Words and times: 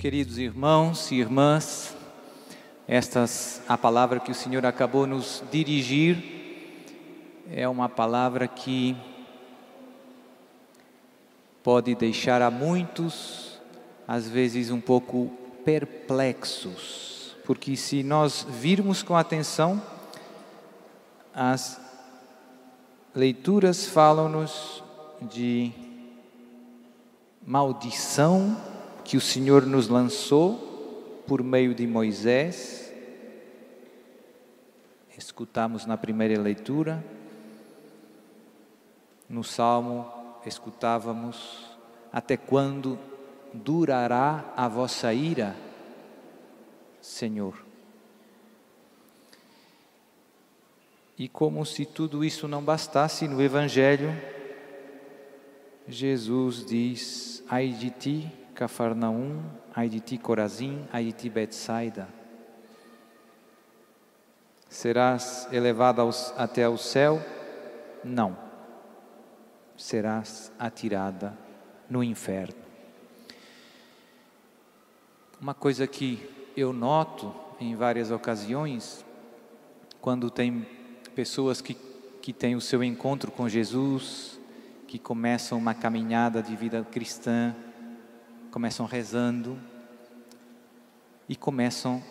Queridos 0.00 0.38
irmãos 0.38 1.10
e 1.10 1.16
irmãs, 1.16 1.94
estas 2.88 3.60
a 3.68 3.76
palavra 3.76 4.18
que 4.18 4.30
o 4.30 4.34
Senhor 4.34 4.64
acabou 4.64 5.06
nos 5.06 5.44
dirigir 5.52 6.16
é 7.52 7.68
uma 7.68 7.86
palavra 7.86 8.48
que 8.48 8.96
pode 11.62 11.94
deixar 11.94 12.40
a 12.40 12.50
muitos 12.50 13.60
às 14.08 14.26
vezes 14.26 14.70
um 14.70 14.80
pouco 14.80 15.30
perplexos, 15.66 17.36
porque 17.44 17.76
se 17.76 18.02
nós 18.02 18.46
virmos 18.48 19.02
com 19.02 19.14
atenção 19.14 19.82
as 21.34 21.78
leituras 23.14 23.84
falam-nos 23.84 24.82
de 25.20 25.70
maldição 27.46 28.69
que 29.10 29.16
o 29.16 29.20
Senhor 29.20 29.66
nos 29.66 29.88
lançou 29.88 31.24
por 31.26 31.42
meio 31.42 31.74
de 31.74 31.84
Moisés. 31.84 32.94
Escutamos 35.18 35.84
na 35.84 35.96
primeira 35.96 36.40
leitura. 36.40 37.04
No 39.28 39.42
Salmo, 39.42 40.08
escutávamos: 40.46 41.76
Até 42.12 42.36
quando 42.36 42.96
durará 43.52 44.52
a 44.56 44.68
vossa 44.68 45.12
ira, 45.12 45.56
Senhor? 47.02 47.60
E 51.18 51.28
como 51.28 51.66
se 51.66 51.84
tudo 51.84 52.24
isso 52.24 52.46
não 52.46 52.62
bastasse, 52.62 53.26
no 53.26 53.42
Evangelho, 53.42 54.16
Jesus 55.88 56.64
diz: 56.64 57.42
Ai 57.48 57.70
de 57.70 57.90
ti, 57.90 58.39
Cafarnaum, 58.60 59.40
ai 59.74 59.88
de 59.88 60.00
ti, 60.00 60.18
Corazim, 60.18 60.86
ai 60.92 61.06
de 61.06 61.12
ti, 61.12 61.30
Betsaida. 61.30 62.06
Serás 64.68 65.48
elevado 65.50 66.02
aos, 66.02 66.34
até 66.36 66.68
o 66.68 66.76
céu? 66.76 67.24
Não. 68.04 68.36
Serás 69.78 70.52
atirada 70.58 71.34
no 71.88 72.04
inferno. 72.04 72.54
Uma 75.40 75.54
coisa 75.54 75.86
que 75.86 76.50
eu 76.54 76.70
noto 76.70 77.34
em 77.58 77.74
várias 77.74 78.10
ocasiões, 78.10 79.02
quando 80.02 80.28
tem 80.28 80.68
pessoas 81.14 81.62
que, 81.62 81.72
que 82.20 82.34
têm 82.34 82.54
o 82.54 82.60
seu 82.60 82.84
encontro 82.84 83.32
com 83.32 83.48
Jesus, 83.48 84.38
que 84.86 84.98
começam 84.98 85.56
uma 85.56 85.72
caminhada 85.72 86.42
de 86.42 86.54
vida 86.54 86.86
cristã, 86.90 87.56
começam 88.50 88.84
rezando 88.84 89.56
e 91.28 91.36
começam 91.36 92.02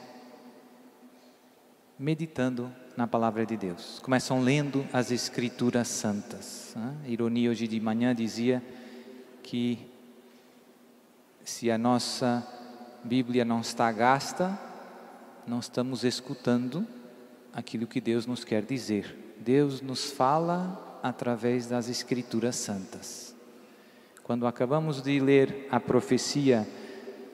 meditando 1.98 2.72
na 2.96 3.06
palavra 3.06 3.46
de 3.46 3.58
Deus, 3.58 4.00
começam 4.00 4.42
lendo 4.42 4.86
as 4.94 5.12
Escrituras 5.12 5.88
Santas. 5.90 6.74
A 6.78 7.08
ironia 7.08 7.50
hoje 7.50 7.68
de 7.68 7.80
manhã 7.80 8.16
dizia 8.16 8.64
que 9.44 9.86
se 11.44 11.70
a 11.70 11.78
nossa 11.78 12.48
Bíblia 13.04 13.44
não 13.44 13.60
está 13.60 13.92
gasta, 13.92 14.58
não 15.46 15.60
estamos 15.60 16.04
escutando 16.04 16.88
aquilo 17.54 17.88
que 17.88 18.00
Deus 18.00 18.26
nos 18.26 18.46
quer 18.46 18.64
dizer. 18.64 19.36
Deus 19.40 19.82
nos 19.82 20.12
fala 20.12 21.00
através 21.04 21.68
das 21.68 21.90
Escrituras 21.90 22.56
Santas. 22.56 23.36
Quando 24.30 24.46
acabamos 24.46 25.02
de 25.02 25.20
ler 25.20 25.68
a 25.72 25.80
profecia 25.80 26.68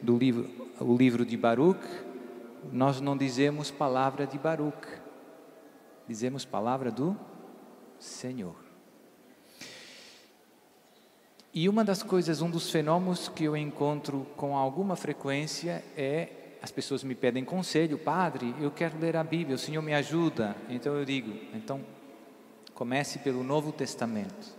do 0.01 0.17
livro, 0.17 0.49
o 0.79 0.95
livro 0.95 1.25
de 1.25 1.35
Baruch, 1.35 1.85
nós 2.71 3.01
não 3.01 3.17
dizemos 3.17 3.69
palavra 3.69 4.25
de 4.25 4.37
Baruch, 4.37 4.87
dizemos 6.07 6.45
palavra 6.45 6.89
do 6.89 7.13
Senhor. 7.99 8.55
E 11.53 11.67
uma 11.67 11.83
das 11.83 12.01
coisas, 12.01 12.41
um 12.41 12.49
dos 12.49 12.71
fenômenos 12.71 13.27
que 13.27 13.43
eu 13.43 13.57
encontro 13.57 14.25
com 14.37 14.55
alguma 14.55 14.95
frequência 14.95 15.83
é 15.97 16.29
as 16.61 16.71
pessoas 16.71 17.03
me 17.03 17.13
pedem 17.13 17.43
conselho, 17.43 17.97
padre, 17.97 18.55
eu 18.57 18.71
quero 18.71 18.97
ler 18.97 19.17
a 19.17 19.23
Bíblia, 19.25 19.57
o 19.57 19.59
Senhor 19.59 19.81
me 19.81 19.93
ajuda. 19.93 20.55
Então 20.69 20.95
eu 20.95 21.03
digo, 21.03 21.37
então 21.53 21.81
comece 22.73 23.19
pelo 23.19 23.43
Novo 23.43 23.73
Testamento. 23.73 24.55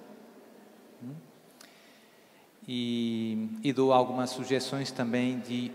E, 2.68 3.48
e 3.62 3.72
dou 3.72 3.92
algumas 3.92 4.30
sugestões 4.30 4.90
também 4.90 5.38
de 5.38 5.70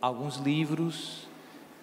alguns 0.00 0.36
livros 0.36 1.26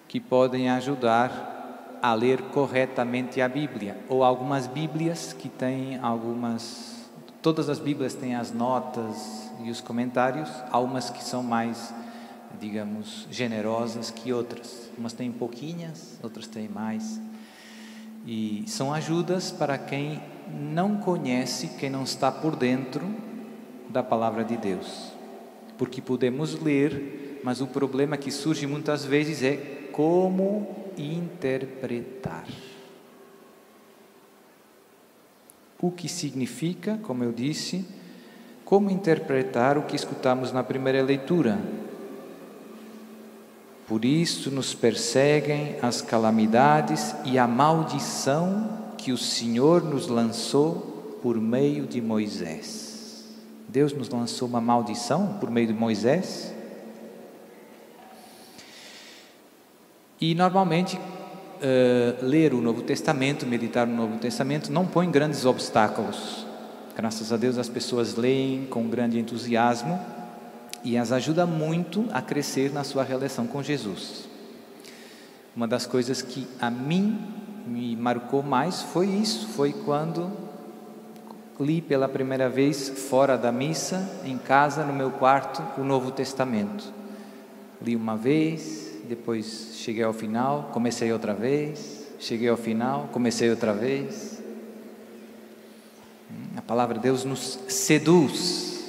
que 0.08 0.18
podem 0.18 0.70
ajudar 0.70 1.98
a 2.00 2.14
ler 2.14 2.40
corretamente 2.44 3.40
a 3.40 3.48
Bíblia, 3.48 3.98
ou 4.08 4.24
algumas 4.24 4.66
Bíblias 4.66 5.32
que 5.32 5.48
têm 5.48 5.98
algumas. 5.98 7.10
Todas 7.42 7.68
as 7.68 7.78
Bíblias 7.78 8.14
têm 8.14 8.34
as 8.34 8.52
notas 8.52 9.50
e 9.62 9.70
os 9.70 9.82
comentários, 9.82 10.50
há 10.70 10.78
umas 10.78 11.10
que 11.10 11.22
são 11.22 11.42
mais, 11.42 11.92
digamos, 12.58 13.26
generosas 13.30 14.10
que 14.10 14.32
outras. 14.32 14.90
Umas 14.96 15.12
têm 15.12 15.30
pouquinhas, 15.30 16.18
outras 16.22 16.46
têm 16.46 16.68
mais. 16.68 17.20
E 18.26 18.64
são 18.66 18.94
ajudas 18.94 19.50
para 19.50 19.76
quem 19.76 20.22
não 20.48 20.96
conhece, 20.96 21.68
quem 21.78 21.90
não 21.90 22.04
está 22.04 22.32
por 22.32 22.56
dentro 22.56 23.33
da 23.94 24.02
palavra 24.02 24.42
de 24.42 24.56
Deus. 24.56 25.12
Porque 25.78 26.02
podemos 26.02 26.60
ler, 26.60 27.40
mas 27.44 27.60
o 27.60 27.66
problema 27.68 28.16
que 28.16 28.30
surge 28.30 28.66
muitas 28.66 29.04
vezes 29.04 29.40
é 29.42 29.56
como 29.92 30.66
interpretar. 30.98 32.44
O 35.80 35.92
que 35.92 36.08
significa, 36.08 36.98
como 37.02 37.22
eu 37.22 37.32
disse, 37.32 37.86
como 38.64 38.90
interpretar 38.90 39.78
o 39.78 39.82
que 39.82 39.94
escutamos 39.94 40.50
na 40.50 40.64
primeira 40.64 41.02
leitura. 41.02 41.58
Por 43.86 44.04
isso 44.04 44.50
nos 44.50 44.74
perseguem 44.74 45.76
as 45.80 46.02
calamidades 46.02 47.14
e 47.24 47.38
a 47.38 47.46
maldição 47.46 48.92
que 48.98 49.12
o 49.12 49.18
Senhor 49.18 49.84
nos 49.84 50.08
lançou 50.08 51.18
por 51.22 51.40
meio 51.40 51.86
de 51.86 52.00
Moisés. 52.00 52.93
Deus 53.68 53.92
nos 53.92 54.08
lançou 54.08 54.48
uma 54.48 54.60
maldição 54.60 55.38
por 55.40 55.50
meio 55.50 55.66
de 55.66 55.72
Moisés. 55.72 56.54
E 60.20 60.34
normalmente 60.34 60.96
uh, 60.96 62.24
ler 62.24 62.54
o 62.54 62.60
Novo 62.60 62.82
Testamento, 62.82 63.46
meditar 63.46 63.86
no 63.86 63.96
Novo 63.96 64.18
Testamento, 64.18 64.70
não 64.70 64.86
põe 64.86 65.10
grandes 65.10 65.44
obstáculos. 65.44 66.46
Graças 66.96 67.32
a 67.32 67.36
Deus 67.36 67.58
as 67.58 67.68
pessoas 67.68 68.14
leem 68.14 68.66
com 68.66 68.88
grande 68.88 69.18
entusiasmo 69.18 70.00
e 70.84 70.96
as 70.96 71.10
ajuda 71.10 71.46
muito 71.46 72.06
a 72.12 72.22
crescer 72.22 72.72
na 72.72 72.84
sua 72.84 73.02
relação 73.02 73.46
com 73.46 73.62
Jesus. 73.62 74.28
Uma 75.56 75.66
das 75.66 75.86
coisas 75.86 76.22
que 76.22 76.46
a 76.60 76.70
mim 76.70 77.18
me 77.66 77.96
marcou 77.96 78.42
mais 78.42 78.82
foi 78.82 79.06
isso, 79.06 79.48
foi 79.48 79.72
quando 79.72 80.43
li 81.60 81.80
pela 81.80 82.08
primeira 82.08 82.48
vez 82.48 82.88
fora 82.88 83.36
da 83.36 83.52
missa, 83.52 84.08
em 84.24 84.36
casa, 84.36 84.84
no 84.84 84.92
meu 84.92 85.10
quarto, 85.10 85.62
o 85.80 85.84
Novo 85.84 86.10
Testamento. 86.10 86.84
Li 87.80 87.94
uma 87.94 88.16
vez, 88.16 88.92
depois 89.08 89.72
cheguei 89.74 90.02
ao 90.02 90.12
final, 90.12 90.70
comecei 90.72 91.12
outra 91.12 91.32
vez, 91.32 92.06
cheguei 92.18 92.48
ao 92.48 92.56
final, 92.56 93.08
comecei 93.12 93.50
outra 93.50 93.72
vez. 93.72 94.42
A 96.56 96.62
palavra 96.62 96.96
de 96.96 97.02
Deus 97.02 97.24
nos 97.24 97.58
seduz, 97.68 98.84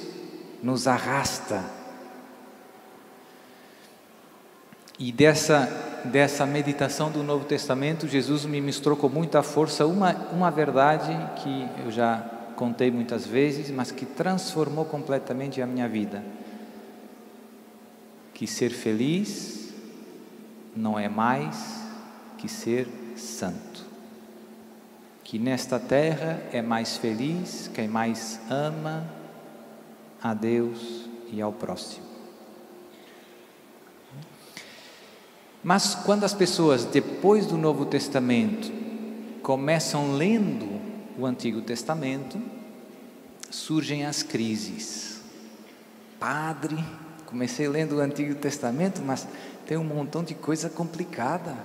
nos 0.62 0.88
arrasta. 0.88 1.62
E 4.98 5.12
dessa, 5.12 5.68
dessa 6.04 6.46
meditação 6.46 7.10
do 7.10 7.22
Novo 7.22 7.44
Testamento, 7.44 8.08
Jesus 8.08 8.46
me 8.46 8.60
mostrou 8.60 8.96
com 8.96 9.08
muita 9.08 9.42
força 9.42 9.86
uma, 9.86 10.12
uma 10.32 10.50
verdade 10.50 11.14
que 11.42 11.68
eu 11.84 11.90
já 11.90 12.35
contei 12.56 12.90
muitas 12.90 13.26
vezes, 13.26 13.70
mas 13.70 13.92
que 13.92 14.06
transformou 14.06 14.84
completamente 14.84 15.62
a 15.62 15.66
minha 15.66 15.88
vida. 15.88 16.24
Que 18.34 18.46
ser 18.46 18.70
feliz 18.70 19.72
não 20.74 20.98
é 20.98 21.08
mais 21.08 21.84
que 22.38 22.48
ser 22.48 22.88
santo. 23.14 23.84
Que 25.22 25.38
nesta 25.38 25.78
terra 25.78 26.42
é 26.52 26.62
mais 26.62 26.96
feliz 26.96 27.70
quem 27.72 27.86
mais 27.86 28.40
ama 28.50 29.06
a 30.22 30.32
Deus 30.34 31.08
e 31.30 31.40
ao 31.40 31.52
próximo. 31.52 32.06
Mas 35.62 35.94
quando 35.96 36.24
as 36.24 36.32
pessoas, 36.32 36.84
depois 36.84 37.44
do 37.46 37.58
Novo 37.58 37.86
Testamento, 37.86 38.70
começam 39.42 40.14
lendo 40.14 40.75
o 41.18 41.24
Antigo 41.26 41.60
Testamento, 41.60 42.40
surgem 43.50 44.04
as 44.04 44.22
crises. 44.22 45.20
Padre, 46.18 46.76
comecei 47.24 47.68
lendo 47.68 47.96
o 47.96 48.00
Antigo 48.00 48.34
Testamento, 48.34 49.02
mas 49.02 49.26
tem 49.66 49.76
um 49.76 49.84
montão 49.84 50.22
de 50.22 50.34
coisa 50.34 50.68
complicada. 50.68 51.56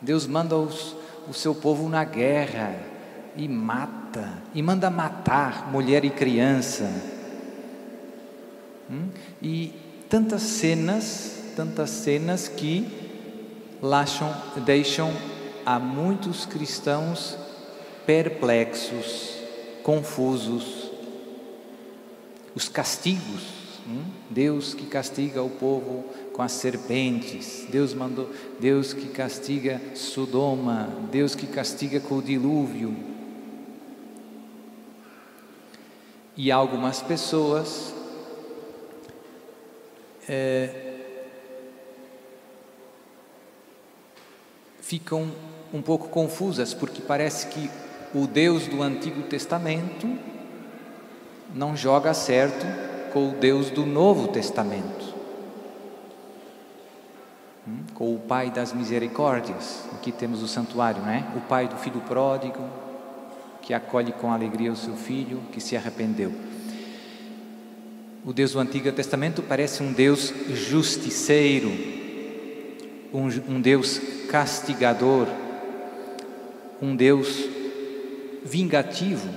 Deus 0.00 0.26
manda 0.26 0.56
os, 0.56 0.96
o 1.28 1.32
seu 1.32 1.54
povo 1.54 1.88
na 1.88 2.04
guerra 2.04 2.76
e 3.36 3.48
mata, 3.48 4.42
e 4.54 4.62
manda 4.62 4.90
matar 4.90 5.70
mulher 5.70 6.04
e 6.04 6.10
criança. 6.10 6.90
Hum? 8.90 9.08
E 9.42 9.72
tantas 10.08 10.42
cenas, 10.42 11.38
tantas 11.56 11.90
cenas 11.90 12.48
que 12.48 12.86
lacham, 13.82 14.34
deixam 14.64 15.12
a 15.64 15.78
muitos 15.78 16.44
cristãos 16.44 17.38
perplexos, 18.06 19.38
confusos. 19.82 20.90
Os 22.54 22.68
castigos, 22.68 23.42
hum? 23.86 24.04
Deus 24.30 24.74
que 24.74 24.86
castiga 24.86 25.42
o 25.42 25.50
povo 25.50 26.04
com 26.32 26.42
as 26.42 26.52
serpentes, 26.52 27.66
Deus 27.68 27.92
mandou, 27.92 28.30
Deus 28.60 28.92
que 28.92 29.08
castiga 29.08 29.80
Sodoma, 29.94 30.88
Deus 31.10 31.34
que 31.34 31.46
castiga 31.46 32.00
com 32.00 32.18
o 32.18 32.22
dilúvio. 32.22 32.96
E 36.36 36.50
algumas 36.50 37.00
pessoas 37.00 37.94
é, 40.28 40.94
ficam 44.80 45.30
um 45.72 45.80
pouco 45.82 46.08
confusas, 46.08 46.74
porque 46.74 47.00
parece 47.02 47.48
que 47.48 47.70
o 48.14 48.28
Deus 48.28 48.68
do 48.68 48.80
Antigo 48.80 49.22
Testamento 49.22 50.08
não 51.52 51.76
joga 51.76 52.14
certo 52.14 52.64
com 53.12 53.30
o 53.30 53.32
Deus 53.32 53.70
do 53.70 53.84
Novo 53.84 54.28
Testamento. 54.28 55.14
Hum? 57.66 57.78
Com 57.92 58.14
o 58.14 58.18
Pai 58.18 58.50
das 58.50 58.72
Misericórdias, 58.72 59.84
aqui 59.92 60.12
temos 60.12 60.42
o 60.42 60.48
santuário, 60.48 61.02
né? 61.02 61.26
O 61.36 61.40
Pai 61.40 61.66
do 61.66 61.76
filho 61.76 62.00
pródigo, 62.02 62.62
que 63.62 63.74
acolhe 63.74 64.12
com 64.12 64.32
alegria 64.32 64.70
o 64.70 64.76
seu 64.76 64.94
filho 64.94 65.40
que 65.50 65.60
se 65.60 65.76
arrependeu. 65.76 66.32
O 68.24 68.32
Deus 68.32 68.52
do 68.52 68.60
Antigo 68.60 68.90
Testamento 68.92 69.42
parece 69.42 69.82
um 69.82 69.92
Deus 69.92 70.32
justiceiro, 70.50 71.68
um, 73.12 73.26
um 73.48 73.60
Deus 73.60 74.00
castigador, 74.28 75.26
um 76.80 76.96
Deus 76.96 77.63
vingativo. 78.44 79.28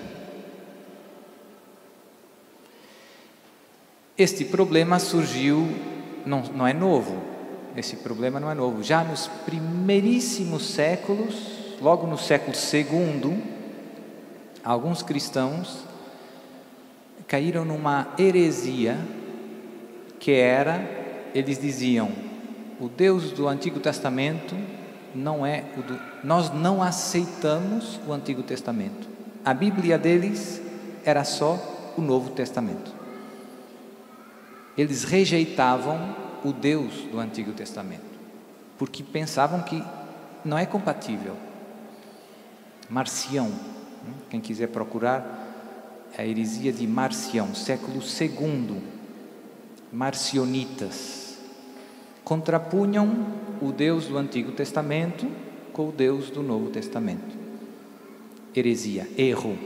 Este 4.18 4.44
problema 4.46 5.00
surgiu, 5.00 5.68
não, 6.26 6.42
não 6.44 6.68
é 6.68 6.74
novo, 6.74 7.22
esse 7.76 7.98
problema 7.98 8.40
não 8.40 8.50
é 8.50 8.56
novo. 8.56 8.84
Já 8.84 9.04
nos 9.04 9.28
primeiríssimos 9.46 10.68
séculos, 10.68 11.36
logo 11.80 12.08
no 12.08 12.18
século 12.18 12.56
II, 12.56 13.44
alguns 14.64 15.04
cristãos 15.04 15.86
caíram 17.28 17.64
numa 17.64 18.14
heresia 18.18 18.98
que 20.20 20.32
era, 20.32 20.82
eles 21.36 21.60
diziam, 21.60 22.12
o 22.80 22.90
Deus 22.90 23.32
do 23.32 23.48
Antigo 23.48 23.80
Testamento 23.80 24.56
não 25.14 25.46
é 25.46 25.64
o 25.78 25.82
do, 25.82 26.00
nós 26.24 26.54
não 26.54 26.82
aceitamos 26.82 28.00
o 28.08 28.14
Antigo 28.14 28.44
Testamento. 28.44 29.08
A 29.44 29.54
Bíblia 29.54 29.98
deles 29.98 30.62
era 31.04 31.24
só 31.24 31.94
o 31.98 32.02
Novo 32.02 32.32
Testamento. 32.32 32.92
Eles 34.78 35.04
rejeitavam 35.04 36.16
o 36.44 36.52
Deus 36.52 36.94
do 37.12 37.20
Antigo 37.20 37.52
Testamento, 37.54 38.04
porque 38.78 39.02
pensavam 39.02 39.62
que 39.62 39.84
não 40.46 40.58
é 40.58 40.66
compatível. 40.66 41.36
Marcião, 42.90 43.52
quem 44.30 44.40
quiser 44.40 44.68
procurar, 44.68 45.46
a 46.18 46.26
heresia 46.26 46.72
de 46.72 46.88
Marcião, 46.88 47.54
século 47.54 48.02
II, 48.02 48.82
marcionitas, 49.92 51.38
contrapunham 52.24 53.28
o 53.62 53.72
Deus 53.72 54.06
do 54.06 54.18
Antigo 54.18 54.52
Testamento 54.52 55.28
com 55.74 55.90
o 55.90 55.92
Deus 55.92 56.30
do 56.30 56.42
Novo 56.42 56.70
Testamento. 56.70 57.36
Heresia, 58.56 59.08
erro. 59.18 59.58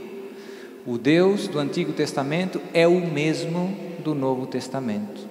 O 0.86 0.98
Deus 0.98 1.48
do 1.48 1.58
Antigo 1.58 1.92
Testamento 1.92 2.60
é 2.74 2.86
o 2.86 3.00
mesmo 3.00 3.76
do 4.02 4.14
Novo 4.14 4.46
Testamento. 4.46 5.26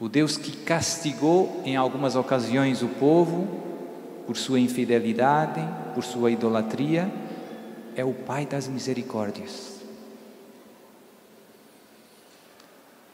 O 0.00 0.08
Deus 0.08 0.36
que 0.36 0.56
castigou 0.56 1.62
em 1.64 1.76
algumas 1.76 2.16
ocasiões 2.16 2.82
o 2.82 2.88
povo 2.88 3.48
por 4.26 4.36
sua 4.36 4.58
infidelidade, 4.58 5.60
por 5.94 6.02
sua 6.02 6.30
idolatria, 6.30 7.10
é 7.94 8.04
o 8.04 8.12
Pai 8.12 8.44
das 8.44 8.68
misericórdias. 8.68 9.75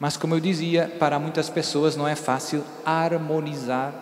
Mas, 0.03 0.17
como 0.17 0.35
eu 0.35 0.41
dizia, 0.41 0.93
para 0.99 1.17
muitas 1.17 1.49
pessoas 1.49 1.95
não 1.95 2.05
é 2.05 2.13
fácil 2.13 2.61
harmonizar. 2.83 3.93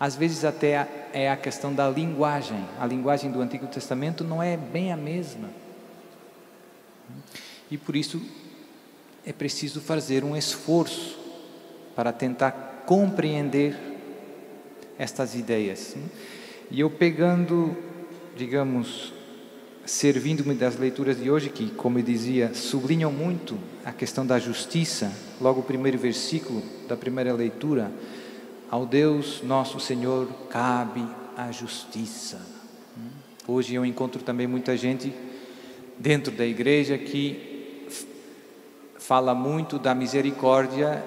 Às 0.00 0.16
vezes, 0.16 0.44
até 0.44 0.88
é 1.12 1.30
a 1.30 1.36
questão 1.36 1.72
da 1.72 1.88
linguagem. 1.88 2.64
A 2.80 2.84
linguagem 2.84 3.30
do 3.30 3.40
Antigo 3.40 3.68
Testamento 3.68 4.24
não 4.24 4.42
é 4.42 4.56
bem 4.56 4.92
a 4.92 4.96
mesma. 4.96 5.48
E 7.70 7.78
por 7.78 7.94
isso 7.94 8.20
é 9.24 9.32
preciso 9.32 9.80
fazer 9.80 10.24
um 10.24 10.36
esforço 10.36 11.16
para 11.94 12.12
tentar 12.12 12.82
compreender 12.86 13.78
estas 14.98 15.36
ideias. 15.36 15.94
E 16.72 16.80
eu 16.80 16.90
pegando 16.90 17.76
digamos, 18.36 19.12
servindo-me 19.86 20.56
das 20.56 20.76
leituras 20.76 21.22
de 21.22 21.30
hoje, 21.30 21.50
que, 21.50 21.70
como 21.70 22.00
eu 22.00 22.02
dizia, 22.02 22.52
sublinham 22.52 23.12
muito 23.12 23.56
a 23.84 23.92
questão 23.92 24.26
da 24.26 24.38
justiça, 24.38 25.12
logo 25.40 25.60
o 25.60 25.64
primeiro 25.64 25.98
versículo 25.98 26.62
da 26.88 26.96
primeira 26.96 27.32
leitura, 27.32 27.92
ao 28.70 28.86
Deus 28.86 29.42
nosso 29.42 29.78
Senhor 29.78 30.28
cabe 30.48 31.06
a 31.36 31.50
justiça. 31.52 32.40
Hoje 33.46 33.74
eu 33.74 33.84
encontro 33.84 34.22
também 34.22 34.46
muita 34.46 34.76
gente 34.76 35.12
dentro 35.98 36.32
da 36.32 36.46
igreja 36.46 36.96
que 36.96 37.86
fala 38.98 39.34
muito 39.34 39.78
da 39.78 39.94
misericórdia, 39.94 41.04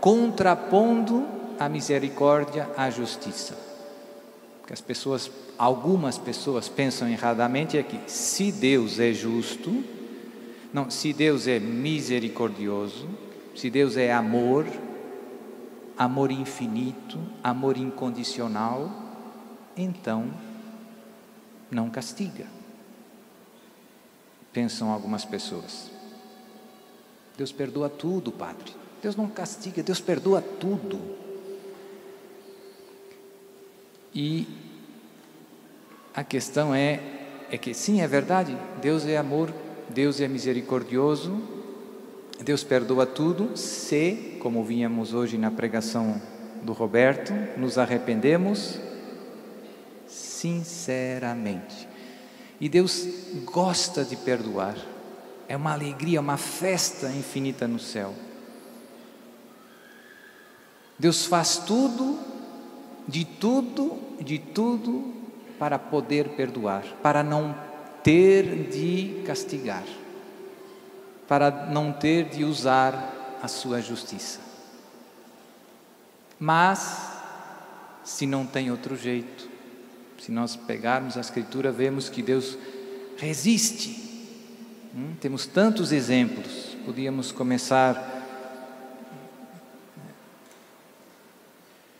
contrapondo 0.00 1.26
a 1.58 1.68
misericórdia 1.68 2.68
à 2.76 2.90
justiça 2.90 3.68
que 4.68 4.74
as 4.74 4.82
pessoas, 4.82 5.30
algumas 5.56 6.18
pessoas 6.18 6.68
pensam 6.68 7.08
erradamente 7.08 7.78
é 7.78 7.82
que 7.82 7.98
se 8.06 8.52
Deus 8.52 9.00
é 9.00 9.14
justo, 9.14 9.82
não, 10.72 10.90
se 10.90 11.12
Deus 11.12 11.46
é 11.46 11.58
misericordioso, 11.58 13.08
se 13.54 13.70
Deus 13.70 13.96
é 13.96 14.12
amor, 14.12 14.66
amor 15.96 16.30
infinito, 16.30 17.18
amor 17.42 17.76
incondicional, 17.76 18.90
então 19.76 20.30
não 21.70 21.88
castiga. 21.88 22.46
Pensam 24.52 24.90
algumas 24.90 25.24
pessoas. 25.24 25.90
Deus 27.36 27.52
perdoa 27.52 27.88
tudo, 27.88 28.30
Padre. 28.30 28.72
Deus 29.02 29.16
não 29.16 29.28
castiga, 29.28 29.82
Deus 29.82 30.00
perdoa 30.00 30.42
tudo. 30.42 31.00
E 34.14 34.46
a 36.14 36.24
questão 36.24 36.74
é, 36.74 37.00
é 37.50 37.56
que 37.56 37.72
sim, 37.72 38.00
é 38.00 38.08
verdade, 38.08 38.56
Deus 38.82 39.06
é 39.06 39.16
amor, 39.16 39.52
Deus 39.90 40.20
é 40.20 40.28
misericordioso, 40.28 41.40
Deus 42.44 42.62
perdoa 42.62 43.06
tudo, 43.06 43.56
se, 43.56 44.38
como 44.40 44.62
vínhamos 44.62 45.14
hoje 45.14 45.38
na 45.38 45.50
pregação 45.50 46.20
do 46.62 46.72
Roberto, 46.72 47.32
nos 47.56 47.78
arrependemos 47.78 48.78
sinceramente. 50.06 51.88
E 52.60 52.68
Deus 52.68 53.06
gosta 53.44 54.04
de 54.04 54.16
perdoar, 54.16 54.76
é 55.48 55.56
uma 55.56 55.72
alegria, 55.72 56.20
uma 56.20 56.36
festa 56.36 57.08
infinita 57.10 57.66
no 57.66 57.78
céu. 57.78 58.14
Deus 60.98 61.24
faz 61.24 61.58
tudo 61.58 62.18
de 63.06 63.24
tudo, 63.24 63.98
de 64.20 64.38
tudo 64.38 65.14
para 65.58 65.78
poder 65.78 66.30
perdoar, 66.30 66.84
para 67.02 67.22
não 67.22 67.54
ter 68.08 68.70
de 68.70 69.22
castigar, 69.26 69.84
para 71.28 71.50
não 71.66 71.92
ter 71.92 72.24
de 72.30 72.42
usar 72.42 73.36
a 73.42 73.46
sua 73.46 73.82
justiça. 73.82 74.40
Mas, 76.40 77.12
se 78.02 78.24
não 78.26 78.46
tem 78.46 78.70
outro 78.70 78.96
jeito, 78.96 79.46
se 80.18 80.32
nós 80.32 80.56
pegarmos 80.56 81.18
a 81.18 81.20
Escritura, 81.20 81.70
vemos 81.70 82.08
que 82.08 82.22
Deus 82.22 82.56
resiste, 83.18 84.08
Hum? 84.94 85.14
Temos 85.20 85.44
tantos 85.46 85.92
exemplos, 85.92 86.74
podíamos 86.86 87.30
começar. 87.30 88.16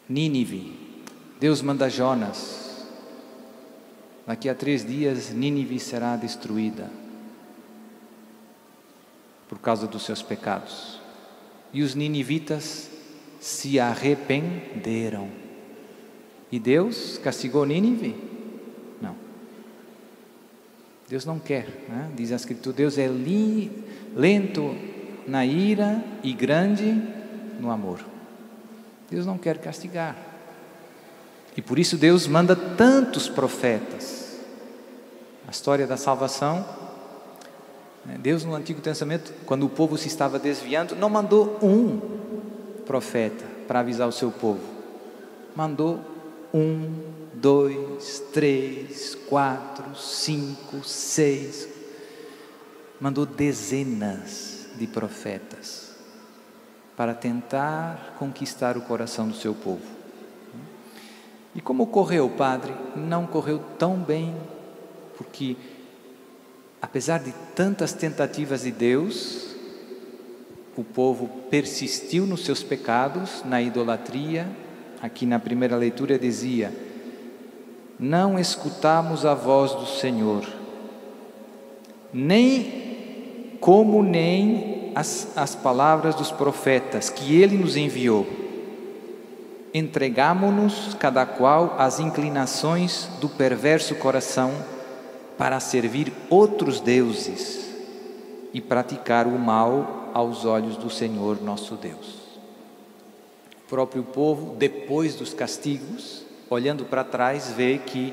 Nínive, 0.08 0.74
Deus 1.38 1.60
manda 1.60 1.90
Jonas. 1.90 2.67
Daqui 4.28 4.46
a 4.50 4.54
três 4.54 4.84
dias, 4.84 5.30
Nínive 5.30 5.80
será 5.80 6.14
destruída 6.14 6.90
por 9.48 9.58
causa 9.58 9.86
dos 9.86 10.04
seus 10.04 10.20
pecados. 10.20 11.00
E 11.72 11.82
os 11.82 11.94
ninivitas 11.94 12.90
se 13.40 13.80
arrependeram. 13.80 15.30
E 16.52 16.58
Deus 16.58 17.16
castigou 17.16 17.64
Nínive? 17.64 18.14
Não. 19.00 19.16
Deus 21.08 21.24
não 21.24 21.38
quer, 21.38 21.66
né? 21.88 22.10
diz 22.14 22.30
a 22.30 22.36
Escritura: 22.36 22.76
Deus 22.76 22.98
é 22.98 23.06
li, 23.06 23.72
lento 24.14 24.76
na 25.26 25.46
ira 25.46 26.04
e 26.22 26.34
grande 26.34 27.02
no 27.58 27.70
amor. 27.70 28.04
Deus 29.10 29.24
não 29.24 29.38
quer 29.38 29.56
castigar. 29.56 30.28
E 31.58 31.62
por 31.62 31.76
isso 31.76 31.96
Deus 31.96 32.28
manda 32.28 32.54
tantos 32.54 33.28
profetas. 33.28 33.97
A 35.48 35.50
história 35.50 35.86
da 35.86 35.96
salvação 35.96 36.64
né? 38.08 38.16
Deus 38.18 38.42
no 38.42 38.54
Antigo 38.54 38.80
Testamento, 38.80 39.32
quando 39.44 39.66
o 39.66 39.68
povo 39.68 39.98
se 39.98 40.08
estava 40.08 40.38
desviando, 40.38 40.96
não 40.96 41.10
mandou 41.10 41.58
um 41.62 42.00
profeta 42.86 43.44
para 43.66 43.80
avisar 43.80 44.08
o 44.08 44.12
seu 44.12 44.30
povo. 44.30 44.62
Mandou 45.54 46.00
um, 46.54 46.90
dois, 47.34 48.22
três, 48.32 49.14
quatro, 49.28 49.94
cinco, 49.94 50.82
seis. 50.82 51.68
Mandou 52.98 53.26
dezenas 53.26 54.68
de 54.76 54.86
profetas 54.86 55.94
para 56.96 57.14
tentar 57.14 58.14
conquistar 58.18 58.76
o 58.76 58.80
coração 58.80 59.28
do 59.28 59.34
seu 59.34 59.54
povo. 59.54 59.98
E 61.54 61.60
como 61.60 61.86
correu, 61.86 62.30
padre? 62.30 62.74
Não 62.96 63.26
correu 63.26 63.62
tão 63.78 63.96
bem, 63.96 64.34
porque 65.18 65.56
apesar 66.80 67.18
de 67.18 67.34
tantas 67.56 67.92
tentativas 67.92 68.62
de 68.62 68.70
Deus, 68.70 69.48
o 70.76 70.84
povo 70.84 71.28
persistiu 71.50 72.24
nos 72.24 72.44
seus 72.44 72.62
pecados, 72.62 73.42
na 73.44 73.60
idolatria. 73.60 74.46
Aqui 75.02 75.26
na 75.26 75.40
primeira 75.40 75.76
leitura 75.76 76.16
dizia: 76.16 76.72
Não 77.98 78.38
escutamos 78.38 79.26
a 79.26 79.34
voz 79.34 79.74
do 79.74 79.86
Senhor, 79.86 80.46
nem 82.12 83.58
como 83.60 84.04
nem 84.04 84.92
as, 84.94 85.36
as 85.36 85.56
palavras 85.56 86.14
dos 86.14 86.30
profetas 86.30 87.10
que 87.10 87.34
ele 87.40 87.58
nos 87.58 87.76
enviou. 87.76 88.24
Entregamo-nos, 89.74 90.94
cada 90.94 91.26
qual, 91.26 91.74
às 91.76 92.00
inclinações 92.00 93.08
do 93.20 93.28
perverso 93.28 93.96
coração 93.96 94.77
para 95.38 95.60
servir 95.60 96.12
outros 96.28 96.80
deuses 96.80 97.70
e 98.52 98.60
praticar 98.60 99.28
o 99.28 99.38
mal 99.38 100.10
aos 100.12 100.44
olhos 100.44 100.76
do 100.76 100.90
Senhor 100.90 101.40
nosso 101.40 101.76
Deus. 101.76 102.18
O 103.64 103.68
próprio 103.68 104.02
povo, 104.02 104.56
depois 104.56 105.14
dos 105.14 105.32
castigos, 105.32 106.24
olhando 106.50 106.84
para 106.84 107.04
trás, 107.04 107.52
vê 107.52 107.78
que, 107.78 108.12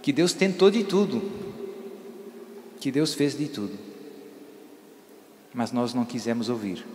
que 0.00 0.10
Deus 0.10 0.32
tentou 0.32 0.70
de 0.70 0.84
tudo, 0.84 1.20
que 2.80 2.90
Deus 2.90 3.12
fez 3.12 3.36
de 3.36 3.48
tudo, 3.48 3.76
mas 5.52 5.70
nós 5.70 5.92
não 5.92 6.06
quisemos 6.06 6.48
ouvir. 6.48 6.86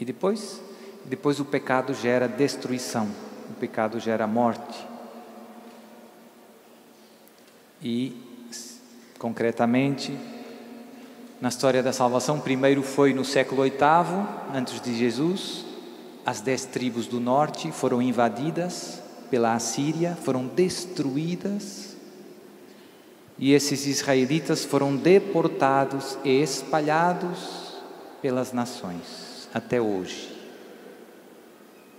E 0.00 0.04
depois, 0.04 0.60
depois 1.04 1.38
o 1.38 1.44
pecado 1.44 1.94
gera 1.94 2.26
destruição, 2.26 3.08
o 3.50 3.52
pecado 3.54 4.00
gera 4.00 4.26
morte. 4.26 4.90
E, 7.82 8.16
concretamente, 9.18 10.16
na 11.40 11.48
história 11.48 11.82
da 11.82 11.92
salvação, 11.92 12.38
primeiro 12.38 12.82
foi 12.82 13.14
no 13.14 13.24
século 13.24 13.62
VIII, 13.62 13.76
antes 14.54 14.80
de 14.80 14.96
Jesus, 14.96 15.64
as 16.24 16.40
dez 16.40 16.66
tribos 16.66 17.06
do 17.06 17.18
norte 17.18 17.72
foram 17.72 18.02
invadidas 18.02 19.02
pela 19.30 19.54
Assíria, 19.54 20.18
foram 20.22 20.46
destruídas, 20.46 21.96
e 23.38 23.52
esses 23.54 23.86
israelitas 23.86 24.66
foram 24.66 24.94
deportados 24.94 26.18
e 26.22 26.42
espalhados 26.42 27.80
pelas 28.20 28.52
nações, 28.52 29.48
até 29.54 29.80
hoje. 29.80 30.36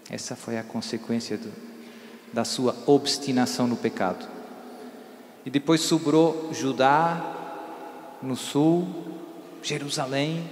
Essa 0.07 0.35
foi 0.35 0.59
a 0.59 0.63
consequência 0.63 1.37
do, 1.37 1.51
da 2.31 2.45
sua 2.45 2.75
obstinação 2.85 3.65
no 3.65 3.75
pecado. 3.75 4.27
E 5.45 5.49
depois 5.49 5.81
sobrou 5.81 6.49
Judá 6.53 7.39
no 8.21 8.35
sul, 8.35 8.87
Jerusalém, 9.63 10.49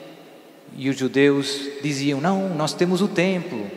e 0.75 0.89
os 0.89 0.97
judeus 0.97 1.59
diziam: 1.81 2.19
Não, 2.19 2.49
nós 2.55 2.73
temos 2.73 3.01
o 3.01 3.07
templo. 3.07 3.69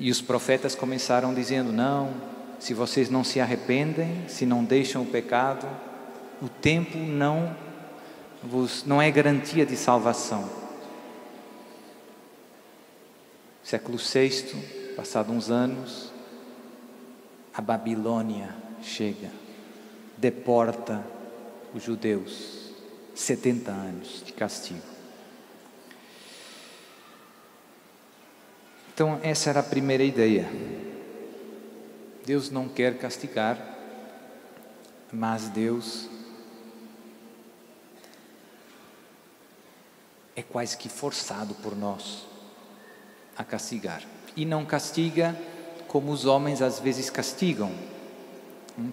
E 0.00 0.10
os 0.10 0.20
profetas 0.20 0.74
começaram 0.74 1.34
dizendo: 1.34 1.72
Não, 1.72 2.14
se 2.58 2.72
vocês 2.72 3.10
não 3.10 3.22
se 3.22 3.40
arrependem, 3.40 4.24
se 4.26 4.46
não 4.46 4.64
deixam 4.64 5.02
o 5.02 5.06
pecado, 5.06 5.66
o 6.40 6.48
templo 6.48 7.00
não 7.00 7.54
vos, 8.42 8.84
não 8.84 9.00
é 9.00 9.10
garantia 9.10 9.66
de 9.66 9.76
salvação. 9.76 10.48
Século 13.62 13.98
VI, 13.98 14.94
passado 14.96 15.30
uns 15.30 15.50
anos, 15.50 16.10
a 17.52 17.60
Babilônia 17.60 18.67
chega, 18.82 19.30
deporta 20.16 21.04
os 21.74 21.82
judeus, 21.82 22.72
70 23.14 23.70
anos 23.70 24.22
de 24.24 24.32
castigo. 24.32 24.82
Então, 28.92 29.20
essa 29.22 29.50
era 29.50 29.60
a 29.60 29.62
primeira 29.62 30.02
ideia. 30.02 30.48
Deus 32.26 32.50
não 32.50 32.68
quer 32.68 32.98
castigar, 32.98 33.56
mas 35.12 35.48
Deus 35.48 36.08
é 40.34 40.42
quase 40.42 40.76
que 40.76 40.88
forçado 40.88 41.54
por 41.54 41.76
nós 41.76 42.26
a 43.36 43.44
castigar. 43.44 44.02
E 44.36 44.44
não 44.44 44.64
castiga 44.64 45.36
como 45.86 46.12
os 46.12 46.26
homens 46.26 46.60
às 46.60 46.78
vezes 46.78 47.08
castigam 47.08 47.72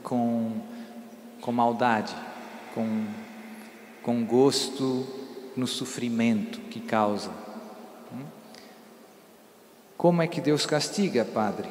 com, 0.04 0.62
com 1.42 1.52
maldade, 1.52 2.16
com, 2.74 3.06
com 4.04 4.26
gosto 4.26 5.06
no 5.56 5.68
sofrimento 5.68 6.60
que 6.70 6.80
causa. 6.80 7.32
Como 9.98 10.22
é 10.22 10.28
que 10.28 10.42
Deus 10.42 10.66
castiga, 10.66 11.24
Padre? 11.24 11.70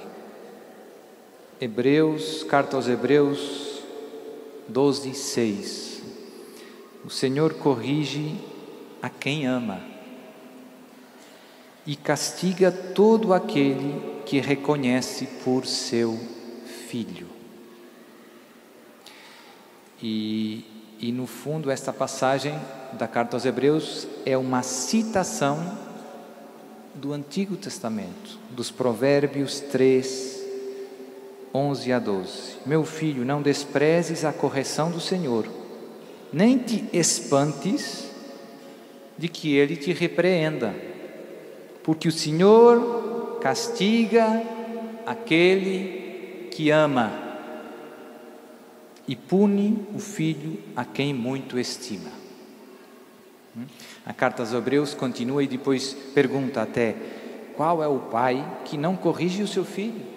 Hebreus, 1.61 2.43
carta 2.43 2.77
aos 2.77 2.89
Hebreus 2.89 3.83
12, 4.69 5.15
6. 5.15 6.03
O 7.05 7.11
Senhor 7.11 7.55
corrige 7.55 8.35
a 9.03 9.11
quem 9.11 9.47
ama 9.47 9.81
e 11.87 11.95
castiga 11.95 12.73
todo 12.73 13.35
aquele 13.35 14.23
que 14.25 14.41
reconhece 14.41 15.27
por 15.45 15.67
seu 15.67 16.19
filho. 16.89 17.29
E, 20.07 20.63
e 21.01 21.11
no 21.11 21.27
fundo, 21.27 21.71
esta 21.71 21.91
passagem 21.91 22.55
da 22.93 23.09
carta 23.09 23.37
aos 23.37 23.47
Hebreus 23.47 24.07
é 24.27 24.37
uma 24.37 24.63
citação 24.63 25.79
do 26.95 27.15
Antigo 27.15 27.57
Testamento, 27.57 28.39
dos 28.51 28.71
Provérbios 28.71 29.61
3, 29.61 30.45
11 31.55 31.91
a 31.91 31.99
12. 31.99 32.57
Meu 32.67 32.85
filho, 32.85 33.25
não 33.25 33.41
desprezes 33.41 34.27
a 34.27 34.33
correção 34.33 34.91
do 34.91 35.01
Senhor, 35.01 35.49
nem 36.31 36.59
te 36.59 36.85
espantes 36.93 38.11
de 39.17 39.27
que 39.27 39.57
ele 39.57 39.75
te 39.75 39.91
repreenda, 39.95 40.75
porque 41.83 42.09
o 42.09 42.13
Senhor 42.13 43.39
castiga 43.41 44.43
aquele 45.07 46.51
que 46.51 46.69
ama 46.69 47.24
e 49.07 49.15
pune 49.15 49.87
o 49.95 49.99
filho 49.99 50.59
a 50.75 50.85
quem 50.85 51.13
muito 51.13 51.59
estima. 51.59 52.11
Hum? 53.57 53.67
A 54.05 54.13
carta 54.13 54.43
aos 54.43 54.53
Hebreus 54.53 54.95
continua 54.95 55.43
e 55.43 55.47
depois 55.47 55.95
pergunta 56.15 56.63
até: 56.63 56.97
qual 57.57 57.83
é 57.83 57.89
o 57.89 57.99
pai 57.99 58.45
que 58.65 58.77
não 58.77 58.97
corrige 58.97 59.43
o 59.43 59.49
seu 59.49 59.65
filho? 59.65 60.15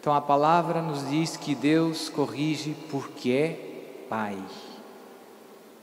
Então 0.00 0.14
a 0.14 0.20
palavra 0.20 0.80
nos 0.80 1.08
diz 1.08 1.36
que 1.36 1.54
Deus 1.54 2.08
corrige 2.08 2.74
porque 2.90 3.30
é 3.30 4.06
pai, 4.08 4.38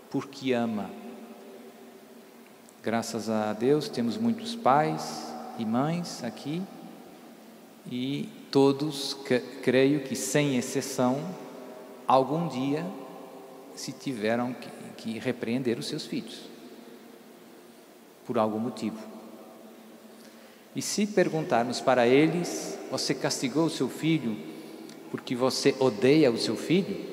porque 0.10 0.54
ama. 0.54 0.90
Graças 2.82 3.30
a 3.30 3.54
Deus 3.54 3.90
temos 3.90 4.18
muitos 4.18 4.56
pais 4.56 5.34
e 5.60 5.66
mães 5.66 6.24
aqui 6.24 6.62
e 7.92 8.30
todos, 8.52 9.18
creio 9.62 10.02
que 10.02 10.16
sem 10.16 10.58
exceção, 10.58 11.24
algum 12.08 12.48
dia 12.48 12.86
se 13.76 13.92
tiveram 13.92 14.54
que, 14.54 14.70
que 14.98 15.20
repreender 15.20 15.78
os 15.78 15.88
seus 15.88 16.06
filhos 16.06 16.42
por 18.26 18.38
algum 18.38 18.60
motivo. 18.60 18.98
E 20.76 20.82
se 20.82 21.08
perguntarmos 21.08 21.80
para 21.80 22.08
eles: 22.08 22.78
Você 22.92 23.14
castigou 23.14 23.66
o 23.66 23.70
seu 23.70 23.90
filho 23.90 24.38
porque 25.10 25.36
você 25.36 25.74
odeia 25.80 26.32
o 26.32 26.38
seu 26.38 26.56
filho? 26.56 27.06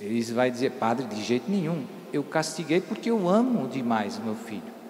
Eles 0.00 0.30
vão 0.30 0.48
dizer: 0.50 0.72
Padre, 0.72 1.06
de 1.06 1.22
jeito 1.22 1.50
nenhum. 1.50 1.84
Eu 2.12 2.24
castiguei 2.24 2.80
porque 2.80 3.10
eu 3.10 3.28
amo 3.28 3.68
demais 3.68 4.18
meu 4.18 4.34
filho 4.34 4.80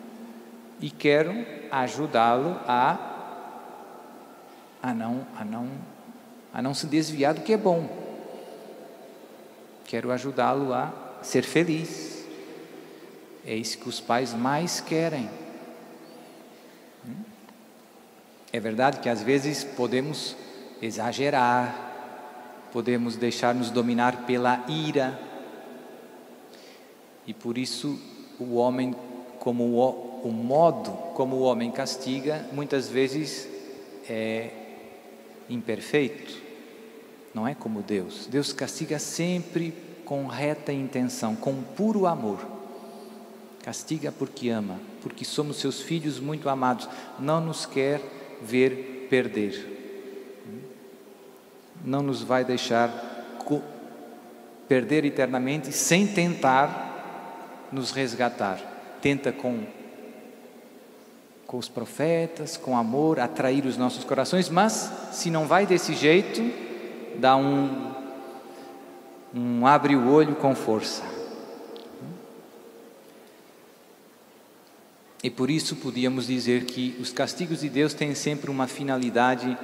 e 0.80 0.90
quero 0.90 1.32
ajudá-lo 1.70 2.58
a, 2.66 3.19
a, 4.82 4.94
não, 4.94 5.26
a, 5.37 5.44
não, 5.44 5.68
a 6.52 6.62
não 6.62 6.75
se 6.75 6.87
desviar 6.87 7.34
do 7.34 7.42
que 7.42 7.52
é 7.52 7.56
bom. 7.56 7.88
Quero 9.84 10.10
ajudá-lo 10.12 10.72
a 10.72 10.92
ser 11.22 11.42
feliz. 11.42 12.25
É 13.44 13.54
isso 13.54 13.78
que 13.78 13.88
os 13.88 14.00
pais 14.00 14.32
mais 14.34 14.80
querem. 14.80 15.28
É 18.52 18.58
verdade 18.58 18.99
que 19.00 19.08
às 19.08 19.22
vezes 19.22 19.62
podemos 19.62 20.37
exagerar, 20.82 22.68
podemos 22.72 23.16
deixar-nos 23.16 23.70
dominar 23.70 24.26
pela 24.26 24.64
ira, 24.68 25.18
e 27.26 27.34
por 27.34 27.56
isso 27.56 27.96
o 28.40 28.56
homem, 28.56 28.94
como 29.38 29.64
o, 29.64 30.20
o 30.25 30.32
modo 30.32 30.90
como 31.14 31.37
o 31.37 31.42
homem 31.42 31.70
castiga, 31.70 32.44
muitas 32.52 32.88
vezes 32.88 33.46
é 34.08 34.50
imperfeito, 35.50 36.40
não 37.35 37.47
é 37.47 37.54
como 37.54 37.83
Deus. 37.83 38.26
Deus 38.26 38.52
castiga 38.52 38.99
sempre 38.99 39.75
com 40.04 40.26
reta 40.26 40.73
intenção, 40.73 41.37
com 41.37 41.62
puro 41.62 42.07
amor. 42.07 42.38
Castiga 43.62 44.11
porque 44.11 44.49
ama, 44.49 44.80
porque 45.02 45.25
somos 45.25 45.59
seus 45.59 45.83
filhos 45.83 46.19
muito 46.19 46.49
amados, 46.49 46.88
não 47.19 47.40
nos 47.40 47.66
quer 47.66 48.00
ver 48.40 49.07
perder. 49.11 49.78
Não 51.85 52.02
nos 52.02 52.23
vai 52.23 52.45
deixar 52.45 53.11
perder 54.71 55.04
eternamente 55.04 55.73
sem 55.73 56.07
tentar 56.07 57.69
nos 57.73 57.90
resgatar. 57.90 58.61
Tenta 59.02 59.33
com 59.33 59.64
com 61.50 61.59
os 61.59 61.69
profetas, 61.69 62.57
com 62.57 62.78
amor, 62.78 63.19
atrair 63.19 63.66
os 63.66 63.76
nossos 63.76 64.04
corações, 64.04 64.49
mas 64.49 64.88
se 65.11 65.33
não 65.33 65.49
vai 65.49 65.66
desse 65.66 65.95
jeito, 65.95 66.40
dá 67.19 67.37
um, 67.37 67.92
um 69.35 69.66
abre 69.66 69.97
o 69.97 70.09
olho 70.12 70.37
com 70.37 70.54
força. 70.54 71.02
E 75.25 75.28
por 75.28 75.50
isso 75.50 75.75
podíamos 75.75 76.28
dizer 76.28 76.66
que 76.66 76.97
os 77.00 77.12
castigos 77.12 77.62
de 77.62 77.69
Deus 77.69 77.95
têm 77.95 78.14
sempre 78.14 78.49
uma 78.49 78.69
finalidade, 78.69 79.59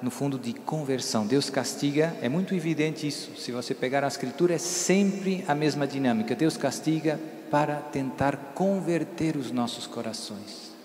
no 0.00 0.12
fundo, 0.12 0.38
de 0.38 0.52
conversão. 0.52 1.26
Deus 1.26 1.50
castiga, 1.50 2.16
é 2.22 2.28
muito 2.28 2.54
evidente 2.54 3.08
isso. 3.08 3.32
Se 3.36 3.50
você 3.50 3.74
pegar 3.74 4.04
a 4.04 4.06
Escritura, 4.06 4.54
é 4.54 4.58
sempre 4.58 5.44
a 5.48 5.54
mesma 5.56 5.84
dinâmica. 5.84 6.36
Deus 6.36 6.56
castiga 6.56 7.18
para 7.50 7.74
tentar 7.74 8.52
converter 8.54 9.36
os 9.36 9.50
nossos 9.50 9.84
corações. 9.84 10.77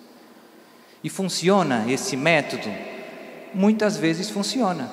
E 1.04 1.10
funciona 1.10 1.86
esse 1.92 2.16
método? 2.16 2.72
Muitas 3.54 3.98
vezes 3.98 4.30
funciona. 4.30 4.90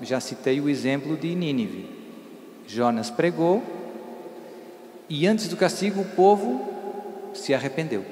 Já 0.00 0.20
citei 0.20 0.60
o 0.60 0.68
exemplo 0.68 1.16
de 1.16 1.34
Nínive. 1.34 1.90
Jonas 2.66 3.10
pregou 3.10 3.62
e 5.08 5.26
antes 5.26 5.48
do 5.48 5.56
castigo 5.56 6.02
o 6.02 6.04
povo 6.04 6.64
se 7.34 7.52
arrependeu. 7.52 8.04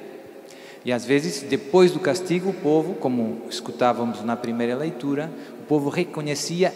E 0.83 0.91
às 0.91 1.05
vezes, 1.05 1.41
depois 1.41 1.91
do 1.91 1.99
castigo, 1.99 2.49
o 2.49 2.53
povo, 2.53 2.95
como 2.95 3.41
escutávamos 3.49 4.23
na 4.23 4.35
primeira 4.35 4.75
leitura, 4.75 5.29
o 5.59 5.63
povo 5.63 5.89
reconhecia 5.89 6.73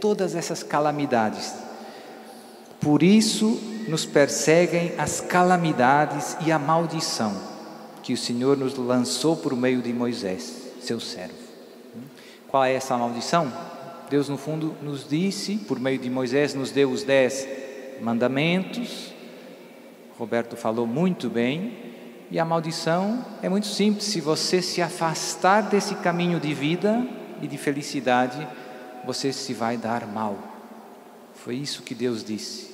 todas 0.00 0.34
essas 0.34 0.62
calamidades. 0.62 1.54
Por 2.80 3.02
isso 3.02 3.60
nos 3.88 4.06
perseguem 4.06 4.92
as 4.98 5.20
calamidades 5.20 6.36
e 6.44 6.50
a 6.50 6.58
maldição 6.58 7.51
que 8.02 8.12
o 8.12 8.16
Senhor 8.16 8.56
nos 8.56 8.76
lançou 8.76 9.36
por 9.36 9.54
meio 9.54 9.80
de 9.80 9.92
Moisés, 9.92 10.72
seu 10.80 10.98
servo. 10.98 11.34
Qual 12.48 12.64
é 12.64 12.74
essa 12.74 12.96
maldição? 12.96 13.52
Deus, 14.10 14.28
no 14.28 14.36
fundo, 14.36 14.76
nos 14.82 15.08
disse, 15.08 15.56
por 15.56 15.80
meio 15.80 15.98
de 15.98 16.10
Moisés, 16.10 16.52
nos 16.52 16.70
deu 16.70 16.90
os 16.90 17.02
dez 17.02 17.46
mandamentos. 18.00 19.12
Roberto 20.18 20.56
falou 20.56 20.86
muito 20.86 21.30
bem, 21.30 21.78
e 22.30 22.38
a 22.38 22.44
maldição 22.44 23.24
é 23.42 23.48
muito 23.48 23.66
simples: 23.66 24.04
se 24.06 24.20
você 24.20 24.60
se 24.60 24.82
afastar 24.82 25.62
desse 25.62 25.94
caminho 25.94 26.38
de 26.38 26.52
vida 26.52 27.06
e 27.40 27.46
de 27.46 27.56
felicidade, 27.56 28.46
você 29.06 29.32
se 29.32 29.54
vai 29.54 29.76
dar 29.76 30.06
mal. 30.06 30.36
Foi 31.34 31.56
isso 31.56 31.82
que 31.82 31.94
Deus 31.94 32.22
disse. 32.22 32.72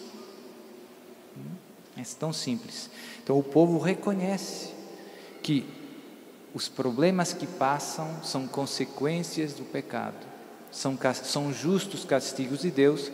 É 1.96 2.02
tão 2.18 2.32
simples. 2.32 2.90
Então 3.22 3.38
o 3.38 3.42
povo 3.42 3.78
reconhece 3.78 4.77
que 5.48 5.64
os 6.52 6.68
problemas 6.68 7.32
que 7.32 7.46
passam 7.46 8.22
são 8.22 8.46
consequências 8.46 9.54
do 9.54 9.64
pecado, 9.64 10.26
são, 10.70 10.98
são 11.22 11.52
justos 11.52 12.04
castigos 12.04 12.60
de 12.60 12.70
Deus 12.70 13.10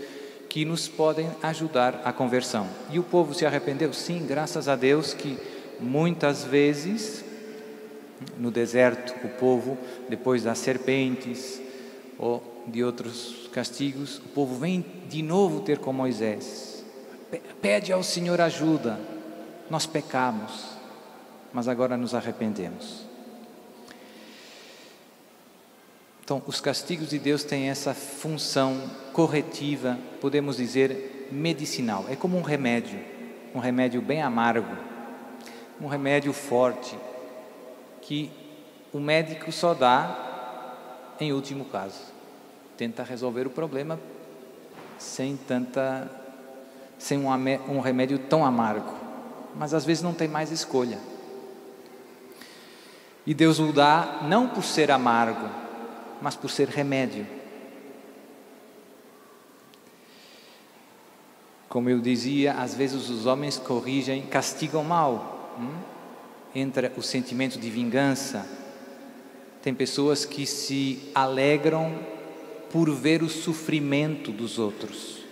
que 0.48 0.64
nos 0.64 0.88
podem 0.88 1.30
ajudar 1.42 2.02
à 2.04 2.12
conversão. 2.12 2.66
E 2.90 2.98
o 2.98 3.04
povo 3.04 3.34
se 3.34 3.46
arrependeu? 3.46 3.92
Sim, 3.92 4.26
graças 4.26 4.66
a 4.68 4.74
Deus 4.74 5.14
que 5.14 5.38
Muitas 5.80 6.44
vezes, 6.44 7.24
no 8.38 8.50
deserto, 8.50 9.14
o 9.26 9.28
povo, 9.28 9.76
depois 10.08 10.44
das 10.44 10.58
serpentes 10.58 11.60
ou 12.18 12.42
de 12.66 12.82
outros 12.82 13.48
castigos, 13.52 14.18
o 14.18 14.28
povo 14.28 14.54
vem 14.54 14.84
de 15.08 15.22
novo 15.22 15.60
ter 15.60 15.78
com 15.78 15.92
Moisés. 15.92 16.84
Pede 17.60 17.92
ao 17.92 18.02
Senhor 18.02 18.40
ajuda. 18.40 18.98
Nós 19.68 19.84
pecamos, 19.84 20.73
mas 21.54 21.68
agora 21.68 21.96
nos 21.96 22.14
arrependemos. 22.14 23.06
Então, 26.22 26.42
os 26.46 26.60
castigos 26.60 27.08
de 27.08 27.18
Deus 27.18 27.44
têm 27.44 27.70
essa 27.70 27.94
função 27.94 28.90
corretiva, 29.14 29.98
podemos 30.20 30.58
dizer 30.58 31.28
medicinal. 31.32 32.04
É 32.10 32.16
como 32.16 32.36
um 32.36 32.42
remédio, 32.42 32.98
um 33.54 33.58
remédio 33.58 34.02
bem 34.02 34.20
amargo 34.20 34.92
um 35.80 35.86
remédio 35.86 36.32
forte 36.32 36.96
que 38.00 38.30
o 38.92 39.00
médico 39.00 39.50
só 39.50 39.74
dá 39.74 41.16
em 41.20 41.32
último 41.32 41.64
caso. 41.64 42.00
Tenta 42.76 43.02
resolver 43.02 43.46
o 43.46 43.50
problema 43.50 43.98
sem 44.98 45.36
tanta 45.36 46.10
sem 46.98 47.18
um, 47.18 47.28
um 47.68 47.80
remédio 47.80 48.18
tão 48.18 48.46
amargo, 48.46 48.94
mas 49.54 49.74
às 49.74 49.84
vezes 49.84 50.02
não 50.02 50.14
tem 50.14 50.28
mais 50.28 50.50
escolha. 50.50 50.98
E 53.26 53.32
Deus 53.32 53.58
o 53.58 53.72
dá 53.72 54.20
não 54.28 54.48
por 54.48 54.62
ser 54.62 54.90
amargo, 54.90 55.48
mas 56.20 56.36
por 56.36 56.50
ser 56.50 56.68
remédio. 56.68 57.26
Como 61.68 61.88
eu 61.88 62.00
dizia, 62.00 62.52
às 62.52 62.74
vezes 62.74 63.08
os 63.08 63.26
homens 63.26 63.56
corrigem, 63.56 64.22
castigam 64.22 64.84
mal, 64.84 65.56
hum, 65.58 65.74
entra 66.54 66.92
o 66.96 67.02
sentimento 67.02 67.58
de 67.58 67.68
vingança. 67.70 68.46
Tem 69.62 69.74
pessoas 69.74 70.24
que 70.24 70.46
se 70.46 71.10
alegram 71.14 71.98
por 72.70 72.90
ver 72.90 73.22
o 73.22 73.28
sofrimento 73.28 74.30
dos 74.30 74.58
outros. 74.58 75.24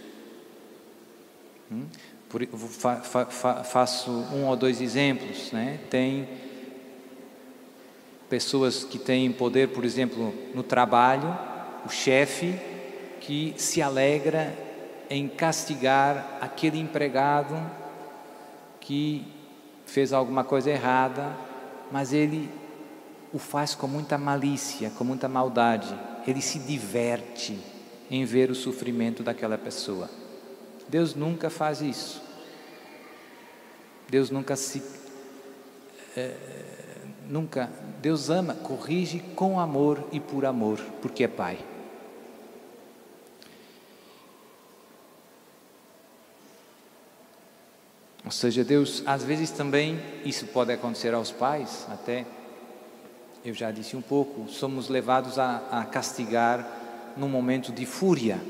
Hum? 1.71 1.85
Por, 2.29 2.47
fa, 2.47 2.97
fa, 2.97 3.27
fa, 3.27 3.63
faço 3.63 4.11
um 4.11 4.47
ou 4.47 4.57
dois 4.57 4.81
exemplos. 4.81 5.53
Né? 5.53 5.79
Tem 5.91 6.27
pessoas 8.33 8.83
que 8.83 8.99
têm 8.99 9.31
poder, 9.31 9.69
por 9.69 9.85
exemplo, 9.85 10.33
no 10.55 10.63
trabalho, 10.63 11.39
o 11.85 11.91
chefe 11.91 12.59
que 13.21 13.53
se 13.59 13.83
alegra 13.83 14.57
em 15.11 15.29
castigar 15.29 16.39
aquele 16.41 16.81
empregado 16.81 17.55
que 18.81 19.23
fez 19.85 20.15
alguma 20.15 20.45
coisa 20.45 20.71
errada, 20.71 21.37
mas 21.91 22.15
ele 22.15 22.49
o 23.35 23.39
faz 23.39 23.75
com 23.75 23.87
muita 23.87 24.17
malícia, 24.17 24.89
com 24.97 25.05
muita 25.05 25.29
maldade. 25.29 25.95
Ele 26.27 26.41
se 26.41 26.59
diverte 26.59 27.61
em 28.11 28.25
ver 28.25 28.51
o 28.51 28.55
sofrimento 28.55 29.23
daquela 29.23 29.59
pessoa. 29.59 30.09
Deus 30.89 31.15
nunca 31.15 31.51
faz 31.51 31.83
isso. 31.83 32.23
Deus 34.09 34.31
nunca 34.31 34.57
se. 34.57 34.83
É, 36.17 36.35
nunca. 37.29 37.71
Deus 38.01 38.31
ama, 38.31 38.55
corrige 38.55 39.21
com 39.35 39.59
amor 39.59 40.09
e 40.13 40.21
por 40.21 40.45
amor, 40.45 40.79
porque 41.01 41.25
é 41.25 41.29
Pai. 41.29 41.59
Ou 48.25 48.31
seja, 48.31 48.65
Deus, 48.65 49.03
às 49.05 49.25
vezes 49.25 49.51
também, 49.51 50.01
isso 50.25 50.47
pode 50.47 50.73
acontecer 50.73 51.13
aos 51.13 51.31
pais, 51.31 51.87
até, 51.91 52.25
eu 53.45 53.53
já 53.53 53.71
disse 53.71 53.97
um 53.97 54.03
pouco, 54.03 54.49
somos 54.49 54.89
levados 54.89 55.39
a, 55.39 55.63
a 55.71 55.85
castigar 55.85 56.67
num 57.17 57.29
momento 57.29 57.73
de 57.73 57.85
fúria. 57.85 58.41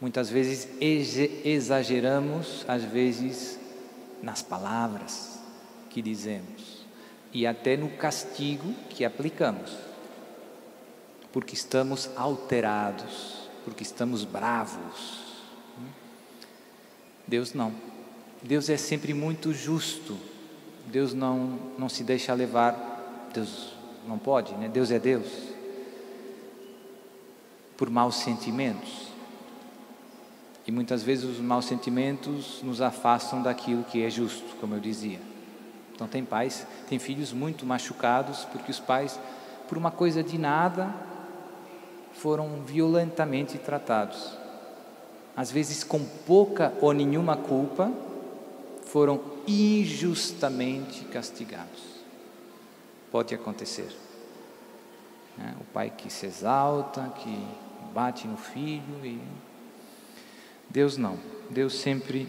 Muitas 0.00 0.28
vezes 0.30 0.68
exageramos, 1.44 2.64
às 2.68 2.84
vezes, 2.84 3.58
nas 4.22 4.42
palavras 4.42 5.37
que 5.98 6.02
dizemos 6.02 6.86
e 7.32 7.44
até 7.44 7.76
no 7.76 7.90
castigo 7.90 8.72
que 8.88 9.04
aplicamos, 9.04 9.76
porque 11.32 11.54
estamos 11.54 12.08
alterados, 12.16 13.48
porque 13.64 13.82
estamos 13.82 14.24
bravos. 14.24 15.18
Deus 17.26 17.52
não. 17.52 17.74
Deus 18.42 18.70
é 18.70 18.76
sempre 18.76 19.12
muito 19.12 19.52
justo. 19.52 20.16
Deus 20.86 21.12
não, 21.12 21.58
não 21.76 21.88
se 21.88 22.04
deixa 22.04 22.32
levar. 22.32 23.28
Deus 23.34 23.74
não 24.06 24.18
pode, 24.18 24.54
né? 24.54 24.68
Deus 24.68 24.90
é 24.90 24.98
Deus. 24.98 25.26
Por 27.76 27.90
maus 27.90 28.16
sentimentos. 28.16 29.08
E 30.64 30.72
muitas 30.72 31.02
vezes 31.02 31.24
os 31.24 31.40
maus 31.40 31.66
sentimentos 31.66 32.62
nos 32.62 32.80
afastam 32.80 33.42
daquilo 33.42 33.84
que 33.84 34.02
é 34.02 34.08
justo, 34.08 34.56
como 34.60 34.76
eu 34.76 34.80
dizia. 34.80 35.37
Então 35.98 36.06
tem 36.06 36.24
pais, 36.24 36.64
tem 36.88 36.96
filhos 36.96 37.32
muito 37.32 37.66
machucados 37.66 38.44
porque 38.52 38.70
os 38.70 38.78
pais, 38.78 39.18
por 39.68 39.76
uma 39.76 39.90
coisa 39.90 40.22
de 40.22 40.38
nada, 40.38 40.94
foram 42.12 42.62
violentamente 42.64 43.58
tratados. 43.58 44.38
Às 45.36 45.50
vezes 45.50 45.82
com 45.82 46.04
pouca 46.24 46.72
ou 46.80 46.92
nenhuma 46.92 47.36
culpa, 47.36 47.90
foram 48.84 49.20
injustamente 49.44 51.04
castigados. 51.06 51.82
Pode 53.10 53.34
acontecer. 53.34 53.92
Né? 55.36 55.56
O 55.60 55.64
pai 55.64 55.92
que 55.96 56.12
se 56.12 56.26
exalta, 56.26 57.12
que 57.18 57.44
bate 57.92 58.28
no 58.28 58.36
filho 58.36 59.04
e 59.04 59.20
Deus 60.70 60.96
não. 60.96 61.18
Deus 61.50 61.74
sempre 61.74 62.28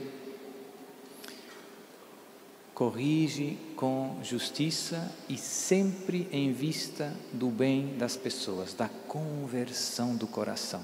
corrige 2.79 3.57
com 3.75 4.19
justiça 4.23 5.11
e 5.27 5.37
sempre 5.37 6.29
em 6.31 6.53
vista 6.53 7.13
do 7.33 7.47
bem 7.47 7.97
das 7.97 8.15
pessoas, 8.15 8.73
da 8.73 8.87
conversão 8.87 10.15
do 10.15 10.25
coração. 10.25 10.81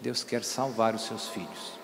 Deus 0.00 0.24
quer 0.24 0.42
salvar 0.42 0.94
os 0.94 1.02
seus 1.02 1.28
filhos. 1.28 1.78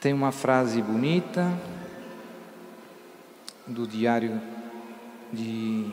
Tem 0.00 0.14
uma 0.14 0.32
frase 0.32 0.80
bonita 0.80 1.52
do 3.66 3.86
diário 3.86 4.40
de, 5.30 5.86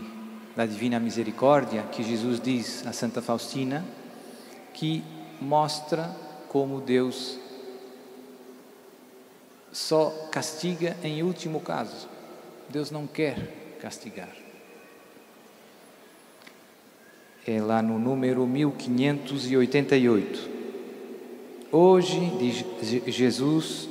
da 0.56 0.65
Divina 0.65 1.01
Misericórdia 1.01 1.84
que 1.91 2.01
Jesus 2.01 2.39
diz 2.39 2.88
a 2.88 2.93
Santa 2.93 3.21
Faustina 3.21 3.86
que 4.73 5.04
mostra 5.41 6.15
como 6.47 6.80
Deus 6.80 7.40
só 9.71 10.27
castiga 10.31 10.95
em 11.03 11.23
último 11.23 11.60
caso. 11.60 12.07
Deus 12.69 12.91
não 12.91 13.07
quer 13.07 13.77
castigar. 13.81 14.29
É 17.45 17.62
lá 17.62 17.81
no 17.81 17.97
número 17.97 18.45
1588. 18.45 20.49
Hoje, 21.71 22.19
diz 22.38 22.63
Jesus, 23.15 23.89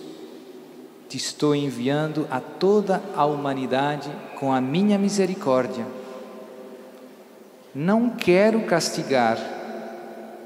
te 1.08 1.16
estou 1.16 1.54
enviando 1.54 2.28
a 2.30 2.40
toda 2.40 3.02
a 3.16 3.24
humanidade 3.24 4.10
com 4.38 4.52
a 4.52 4.60
minha 4.60 4.98
misericórdia. 4.98 5.86
Não 7.74 8.10
quero 8.10 8.66
castigar 8.66 9.38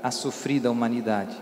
a 0.02 0.10
sofrida 0.10 0.70
humanidade, 0.70 1.36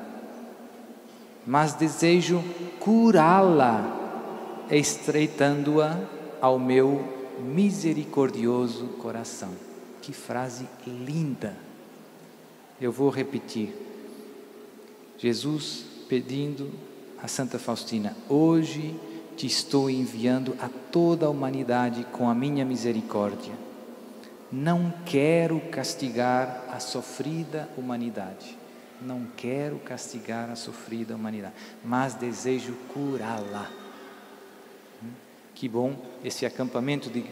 mas 1.46 1.74
desejo 1.74 2.42
curá-la, 2.78 4.64
estreitando-a 4.70 5.98
ao 6.40 6.58
meu 6.58 7.04
misericordioso 7.40 8.86
coração. 9.00 9.50
Que 10.00 10.12
frase 10.12 10.66
linda! 10.86 11.56
Eu 12.80 12.90
vou 12.90 13.10
repetir. 13.10 13.74
Jesus 15.18 15.84
pedindo 16.08 16.70
a 17.22 17.28
Santa 17.28 17.58
Faustina: 17.58 18.16
Hoje 18.28 18.94
te 19.36 19.46
estou 19.46 19.88
enviando 19.88 20.56
a 20.60 20.68
toda 20.68 21.26
a 21.26 21.30
humanidade 21.30 22.04
com 22.12 22.28
a 22.28 22.34
minha 22.34 22.64
misericórdia 22.64 23.52
não 24.52 24.92
quero 25.06 25.58
castigar 25.70 26.64
a 26.70 26.78
sofrida 26.78 27.70
humanidade. 27.76 28.58
Não 29.04 29.26
quero 29.36 29.78
castigar 29.78 30.50
a 30.50 30.56
sofrida 30.56 31.14
humanidade, 31.14 31.54
mas 31.84 32.14
desejo 32.14 32.74
curá-la. 32.92 33.70
Hum? 35.02 35.08
Que 35.54 35.68
bom 35.68 35.96
esse 36.24 36.46
acampamento 36.46 37.10
de, 37.10 37.24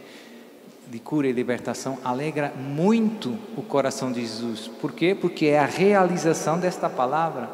de 0.88 0.98
cura 0.98 1.28
e 1.28 1.32
libertação 1.32 1.98
alegra 2.04 2.50
muito 2.50 3.38
o 3.56 3.62
coração 3.62 4.10
de 4.12 4.20
Jesus. 4.20 4.68
Por 4.68 4.92
quê? 4.92 5.16
Porque 5.18 5.46
é 5.46 5.58
a 5.58 5.66
realização 5.66 6.58
desta 6.58 6.88
palavra. 6.88 7.48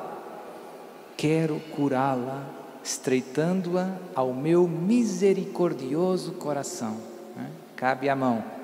Quero 1.17 1.61
curá-la, 1.75 2.45
estreitando-a 2.83 3.97
ao 4.15 4.33
meu 4.33 4.67
misericordioso 4.67 6.33
coração. 6.33 6.99
Cabe 7.77 8.09
a 8.09 8.17
mão 8.17 8.57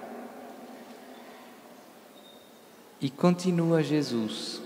e 3.02 3.10
continua 3.10 3.82
Jesus. 3.82 4.62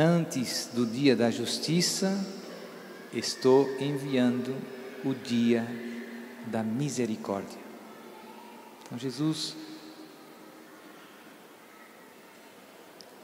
Antes 0.00 0.70
do 0.72 0.86
dia 0.86 1.16
da 1.16 1.28
justiça, 1.28 2.24
estou 3.12 3.68
enviando 3.80 4.54
o 5.04 5.12
dia 5.12 5.66
da 6.46 6.62
misericórdia. 6.62 7.58
Então, 8.84 8.96
Jesus 8.96 9.56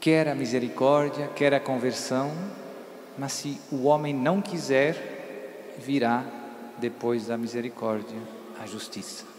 quer 0.01 0.27
a 0.27 0.35
misericórdia, 0.35 1.29
quer 1.29 1.53
a 1.53 1.59
conversão, 1.61 2.29
mas 3.17 3.31
se 3.31 3.57
o 3.71 3.83
homem 3.83 4.13
não 4.13 4.41
quiser, 4.41 5.75
virá 5.79 6.25
depois 6.77 7.27
da 7.27 7.37
misericórdia 7.37 8.17
a 8.61 8.65
justiça 8.65 9.35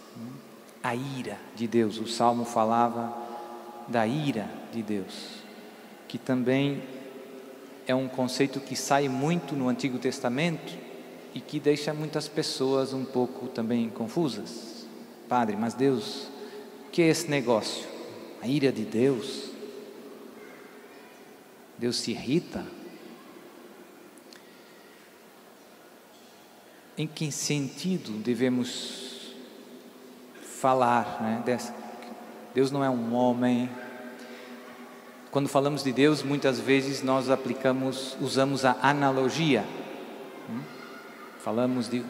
a 0.87 0.95
ira 0.95 1.37
de 1.57 1.67
Deus. 1.67 1.99
O 1.99 2.07
salmo 2.07 2.45
falava 2.45 3.13
da 3.89 4.07
ira 4.07 4.49
de 4.73 4.83
Deus, 4.83 5.43
que 6.07 6.17
também 6.17 6.81
é 7.87 7.95
um 7.95 8.09
conceito 8.09 8.59
que 8.61 8.75
sai 8.75 9.09
muito 9.09 9.55
no 9.55 9.69
Antigo 9.69 9.99
Testamento 9.99 10.77
e 11.35 11.41
que 11.41 11.61
deixa 11.61 11.95
muitas 11.95 12.27
pessoas 12.29 12.93
um 12.93 13.05
pouco 13.05 13.47
também 13.47 13.89
confusas. 13.89 14.87
Padre, 15.29 15.57
mas 15.57 15.75
Deus, 15.75 16.29
o 16.87 16.91
que 16.91 17.03
é 17.03 17.09
esse 17.09 17.31
negócio? 17.31 17.87
A 18.43 18.49
ira 18.49 18.73
de 18.73 18.85
Deus? 18.85 19.51
Deus 21.79 21.97
se 21.97 22.11
irrita? 22.11 22.67
Em 26.99 27.07
que 27.07 27.31
sentido 27.31 28.13
devemos 28.13 29.35
falar, 30.43 31.21
né? 31.21 31.61
Deus 32.55 32.71
não 32.71 32.83
é 32.83 32.89
um 32.89 33.15
homem. 33.15 33.69
Quando 35.37 35.51
falamos 35.51 35.85
de 35.85 35.93
Deus, 35.93 36.23
muitas 36.23 36.59
vezes 36.59 37.03
nós 37.03 37.29
aplicamos, 37.29 38.17
usamos 38.23 38.65
a 38.65 38.75
analogia. 38.81 39.67
Hum? 40.49 40.63
Falamos 41.41 41.91
de 41.91 42.03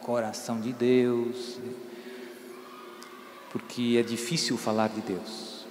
coração 0.00 0.60
de 0.60 0.72
Deus, 0.72 1.60
porque 3.52 3.96
é 4.00 4.02
difícil 4.02 4.58
falar 4.58 4.88
de 4.88 5.00
Deus. 5.00 5.64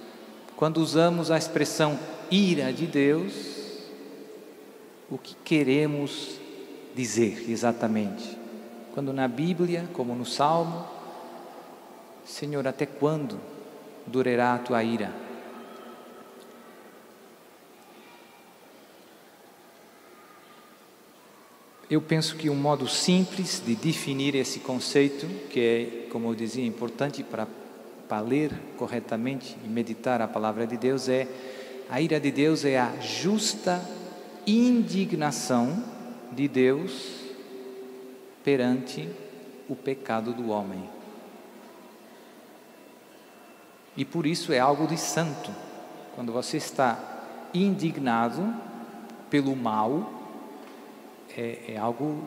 Quando 0.56 0.78
usamos 0.78 1.30
a 1.30 1.36
expressão 1.36 1.98
ira 2.30 2.72
de 2.72 2.86
Deus, 2.86 3.34
o 5.10 5.18
que 5.18 5.34
queremos 5.44 6.40
dizer 6.94 7.44
exatamente? 7.46 8.38
Quando 8.94 9.12
na 9.12 9.28
Bíblia, 9.28 9.86
como 9.92 10.14
no 10.14 10.24
Salmo, 10.24 10.86
Senhor, 12.24 12.66
até 12.66 12.86
quando 12.86 13.38
durará 14.06 14.54
a 14.54 14.58
tua 14.58 14.82
ira? 14.82 15.30
Eu 21.92 22.00
penso 22.00 22.36
que 22.36 22.48
um 22.48 22.54
modo 22.54 22.88
simples 22.88 23.62
de 23.62 23.74
definir 23.74 24.34
esse 24.34 24.60
conceito, 24.60 25.26
que 25.50 25.60
é, 25.60 26.08
como 26.10 26.30
eu 26.30 26.34
dizia, 26.34 26.64
importante 26.64 27.22
para, 27.22 27.46
para 28.08 28.20
ler 28.22 28.50
corretamente 28.78 29.54
e 29.62 29.68
meditar 29.68 30.22
a 30.22 30.26
palavra 30.26 30.66
de 30.66 30.78
Deus, 30.78 31.06
é 31.10 31.28
a 31.90 32.00
ira 32.00 32.18
de 32.18 32.30
Deus 32.30 32.64
é 32.64 32.78
a 32.78 32.98
justa 32.98 33.86
indignação 34.46 35.84
de 36.32 36.48
Deus 36.48 37.26
perante 38.42 39.06
o 39.68 39.76
pecado 39.76 40.32
do 40.32 40.48
homem. 40.48 40.88
E 43.94 44.02
por 44.02 44.24
isso 44.24 44.50
é 44.50 44.58
algo 44.58 44.86
de 44.86 44.96
santo. 44.96 45.50
Quando 46.14 46.32
você 46.32 46.56
está 46.56 46.98
indignado 47.52 48.42
pelo 49.28 49.54
mal, 49.54 50.21
é, 51.36 51.58
é 51.68 51.76
algo. 51.76 52.22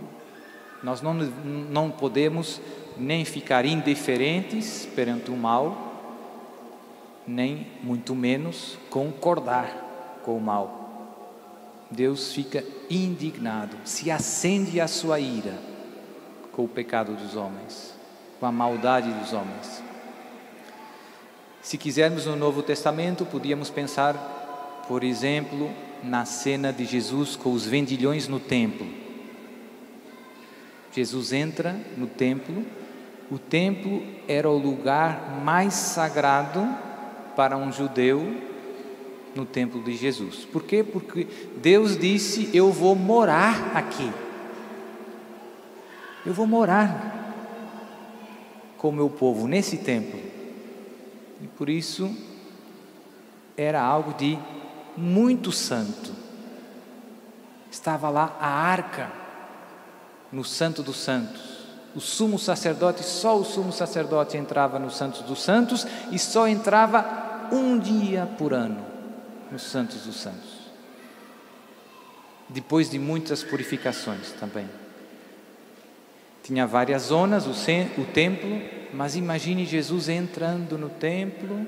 Nós 0.84 1.02
não, 1.02 1.14
não 1.14 1.90
podemos 1.90 2.62
nem 2.98 3.26
ficar 3.26 3.66
indiferentes 3.66 4.88
perante 4.96 5.32
o 5.32 5.36
mal, 5.36 5.94
nem 7.28 7.68
muito 7.82 8.16
menos 8.16 8.78
concordar 8.90 10.22
com 10.24 10.38
o 10.38 10.42
mal. 10.42 10.86
Deus 11.90 12.34
fica 12.34 12.64
indignado, 12.90 13.78
se 13.86 14.10
acende 14.10 14.82
a 14.82 14.88
sua 14.88 15.20
ira 15.20 15.54
com 16.52 16.64
o 16.64 16.68
pecado 16.68 17.14
dos 17.14 17.36
homens, 17.36 17.94
com 18.40 18.46
a 18.46 18.52
maldade 18.52 19.12
dos 19.12 19.34
homens. 19.34 19.84
Se 21.62 21.78
quisermos 21.78 22.26
no 22.26 22.36
Novo 22.36 22.62
Testamento, 22.62 23.26
podíamos 23.26 23.70
pensar, 23.70 24.84
por 24.88 25.04
exemplo, 25.04 25.70
na 26.06 26.26
cena 26.26 26.72
de 26.72 26.86
Jesus 26.86 27.36
com 27.36 27.52
os 27.52 27.66
vendilhões 27.66 28.28
no 28.28 28.40
templo. 28.40 28.88
Jesus 30.94 31.34
entra 31.34 31.76
no 31.98 32.08
templo, 32.08 32.66
o 33.30 33.38
templo 33.38 34.02
era 34.28 34.50
o 34.50 34.58
lugar 34.58 35.42
mais 35.44 35.74
sagrado 35.74 36.66
para 37.36 37.58
um 37.58 37.72
judeu 37.72 38.36
no 39.36 39.46
templo 39.46 39.84
de 39.84 39.96
Jesus. 39.96 40.46
Por 40.46 40.64
quê? 40.64 40.84
Porque 40.84 41.28
Deus 41.58 41.98
disse: 41.98 42.50
Eu 42.54 42.72
vou 42.72 42.96
morar 42.96 43.76
aqui. 43.76 44.10
Eu 46.26 46.34
vou 46.34 46.48
morar 46.48 47.26
com 48.78 48.90
o 48.90 48.94
meu 48.94 49.10
povo 49.10 49.48
nesse 49.48 49.78
templo. 49.78 50.20
E 51.42 51.48
por 51.48 51.70
isso 51.70 52.16
era 53.58 53.82
algo 53.82 54.14
de 54.14 54.38
muito 54.98 55.52
santo. 55.52 56.14
Estava 57.72 58.10
lá 58.10 58.38
a 58.40 58.48
arca 58.48 59.12
no 60.32 60.44
Santo 60.44 60.82
dos 60.82 60.98
Santos. 60.98 61.56
O 61.96 62.00
sumo 62.02 62.38
sacerdote, 62.38 63.04
só 63.04 63.38
o 63.38 63.46
sumo 63.46 63.72
sacerdote 63.72 64.38
entrava 64.38 64.78
no 64.78 64.92
Santos 64.92 65.22
dos 65.22 65.42
Santos 65.42 65.88
e 66.12 66.20
só 66.20 66.48
entrava 66.48 67.50
um 67.52 67.80
dia 67.80 68.28
por 68.38 68.54
ano 68.54 68.86
nos 69.52 69.64
Santos 69.64 70.02
dos 70.02 70.18
Santos. 70.18 70.66
Depois 72.50 72.90
de 72.90 73.00
muitas 73.00 73.44
purificações 73.44 74.32
também. 74.40 74.70
Tinha 76.44 76.68
várias 76.68 77.04
zonas, 77.04 77.48
o, 77.48 78.02
o 78.02 78.06
templo, 78.06 78.62
mas 78.94 79.16
imagine 79.16 79.66
Jesus 79.66 80.10
entrando 80.10 80.78
no 80.78 80.90
templo 80.90 81.66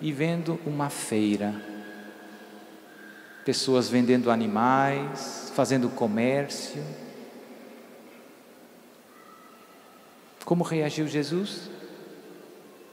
e 0.00 0.10
vendo 0.12 0.58
uma 0.66 0.90
feira. 0.90 1.54
Pessoas 3.48 3.88
vendendo 3.88 4.30
animais, 4.30 5.50
fazendo 5.54 5.88
comércio. 5.88 6.84
Como 10.44 10.62
reagiu 10.62 11.08
Jesus? 11.08 11.70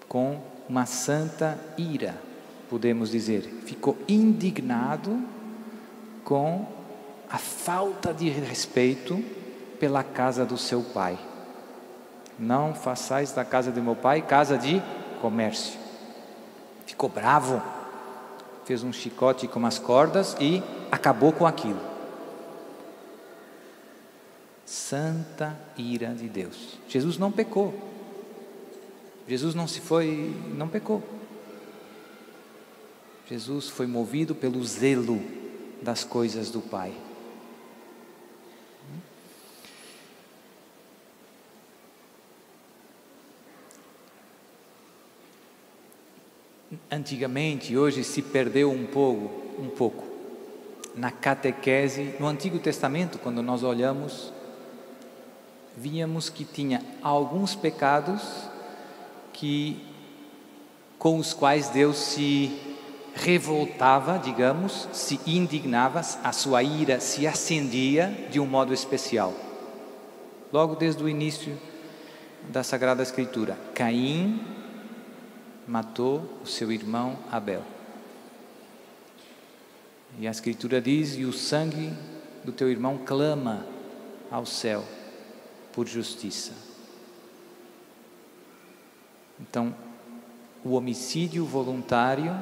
Com 0.07 0.39
uma 0.69 0.85
santa 0.85 1.59
ira, 1.77 2.15
podemos 2.69 3.11
dizer. 3.11 3.41
Ficou 3.65 3.97
indignado 4.07 5.21
com 6.23 6.65
a 7.29 7.37
falta 7.37 8.13
de 8.13 8.29
respeito 8.29 9.21
pela 9.77 10.05
casa 10.05 10.45
do 10.45 10.57
seu 10.57 10.81
pai. 10.81 11.19
Não 12.39 12.73
façais 12.73 13.33
da 13.33 13.43
casa 13.43 13.73
de 13.73 13.81
meu 13.81 13.97
pai 13.97 14.21
casa 14.21 14.57
de 14.57 14.81
comércio. 15.21 15.77
Ficou 16.85 17.09
bravo, 17.09 17.61
fez 18.65 18.83
um 18.83 18.91
chicote 18.91 19.47
com 19.47 19.65
as 19.65 19.79
cordas 19.79 20.35
e 20.39 20.61
acabou 20.91 21.31
com 21.31 21.45
aquilo. 21.45 21.79
Santa 24.65 25.57
ira 25.77 26.13
de 26.13 26.27
Deus. 26.27 26.79
Jesus 26.89 27.17
não 27.17 27.31
pecou. 27.31 27.73
Jesus 29.27 29.55
não 29.55 29.67
se 29.67 29.79
foi, 29.79 30.35
não 30.55 30.67
pecou. 30.67 31.03
Jesus 33.29 33.69
foi 33.69 33.87
movido 33.87 34.35
pelo 34.35 34.63
zelo 34.63 35.21
das 35.81 36.03
coisas 36.03 36.49
do 36.49 36.61
Pai. 36.61 36.93
Antigamente, 46.91 47.77
hoje 47.77 48.03
se 48.03 48.21
perdeu 48.21 48.71
um 48.71 48.85
pouco, 48.85 49.61
um 49.61 49.69
pouco 49.69 50.03
na 50.95 51.11
catequese. 51.11 52.15
No 52.19 52.27
Antigo 52.27 52.59
Testamento, 52.59 53.19
quando 53.19 53.41
nós 53.41 53.63
olhamos, 53.63 54.31
víamos 55.75 56.29
que 56.29 56.45
tinha 56.45 56.81
alguns 57.01 57.55
pecados 57.55 58.21
que 59.33 59.81
com 60.97 61.17
os 61.17 61.33
quais 61.33 61.69
Deus 61.69 61.97
se 61.97 62.57
revoltava, 63.13 64.17
digamos, 64.17 64.87
se 64.91 65.19
indignava, 65.25 66.01
a 66.23 66.31
sua 66.31 66.63
ira 66.63 66.99
se 66.99 67.27
acendia 67.27 68.27
de 68.29 68.39
um 68.39 68.45
modo 68.45 68.73
especial. 68.73 69.33
Logo 70.51 70.75
desde 70.75 71.03
o 71.03 71.09
início 71.09 71.57
da 72.49 72.63
Sagrada 72.63 73.03
Escritura, 73.03 73.57
Caim 73.73 74.54
matou 75.67 76.23
o 76.43 76.45
seu 76.45 76.71
irmão 76.71 77.17
Abel. 77.31 77.63
E 80.19 80.27
a 80.27 80.31
Escritura 80.31 80.81
diz: 80.81 81.15
E 81.15 81.25
o 81.25 81.33
sangue 81.33 81.91
do 82.43 82.51
teu 82.51 82.69
irmão 82.69 82.99
clama 83.05 83.65
ao 84.31 84.45
céu 84.45 84.83
por 85.73 85.87
justiça. 85.87 86.53
Então, 89.39 89.75
o 90.63 90.71
homicídio 90.71 91.45
voluntário, 91.45 92.33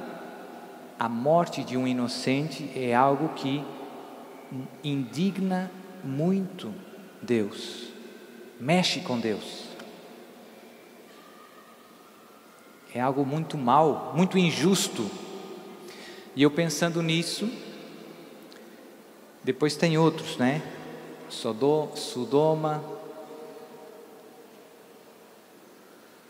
a 0.99 1.09
morte 1.09 1.63
de 1.63 1.75
um 1.75 1.87
inocente 1.87 2.69
é 2.75 2.93
algo 2.93 3.29
que 3.29 3.63
indigna 4.83 5.71
muito 6.03 6.73
Deus, 7.21 7.87
mexe 8.59 8.99
com 8.99 9.19
Deus. 9.19 9.72
É 12.93 13.01
algo 13.01 13.25
muito 13.25 13.57
mal, 13.57 14.13
muito 14.15 14.37
injusto. 14.37 15.09
E 16.35 16.43
eu 16.43 16.51
pensando 16.51 17.01
nisso, 17.01 17.49
depois 19.43 19.75
tem 19.75 19.97
outros, 19.97 20.37
né? 20.37 20.61
Sodoma, 21.29 22.83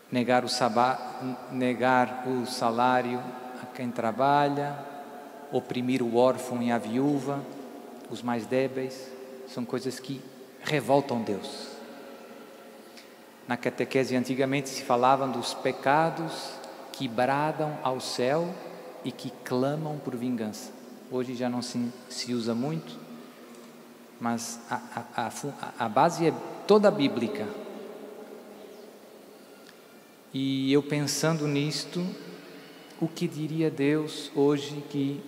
negar 0.10 0.46
o, 0.46 0.48
sabá, 0.48 1.20
negar 1.52 2.26
o 2.28 2.46
salário 2.46 3.20
a 3.62 3.66
quem 3.66 3.90
trabalha, 3.92 4.78
oprimir 5.52 6.02
o 6.02 6.16
órfão 6.16 6.62
e 6.62 6.72
a 6.72 6.78
viúva, 6.78 7.42
os 8.10 8.22
mais 8.22 8.46
débeis, 8.46 9.12
são 9.48 9.66
coisas 9.66 10.00
que 10.00 10.22
revoltam 10.64 11.22
Deus. 11.22 11.73
Na 13.48 13.58
catequese 13.58 14.16
antigamente 14.16 14.70
se 14.70 14.84
falavam 14.84 15.32
dos 15.32 15.54
pecados 15.54 16.54
que 16.94 17.08
bradam 17.08 17.78
ao 17.84 18.00
céu 18.00 18.54
e 19.04 19.12
que 19.12 19.32
clamam 19.44 19.98
por 19.98 20.16
vingança. 20.16 20.72
Hoje 21.12 21.36
já 21.36 21.50
não 21.50 21.62
se, 21.62 21.92
se 22.10 22.34
usa 22.34 22.56
muito, 22.56 22.98
mas 24.20 24.60
a, 24.70 25.04
a, 25.16 25.28
a, 25.28 25.86
a 25.86 25.90
base 25.90 26.28
é 26.28 26.34
toda 26.66 26.90
bíblica. 26.90 27.48
E 30.34 30.72
eu 30.72 30.82
pensando 30.82 31.48
nisto, 31.48 32.04
o 33.00 33.08
que 33.08 33.28
diria 33.28 33.70
Deus 33.70 34.32
hoje 34.34 34.84
que 34.90 35.22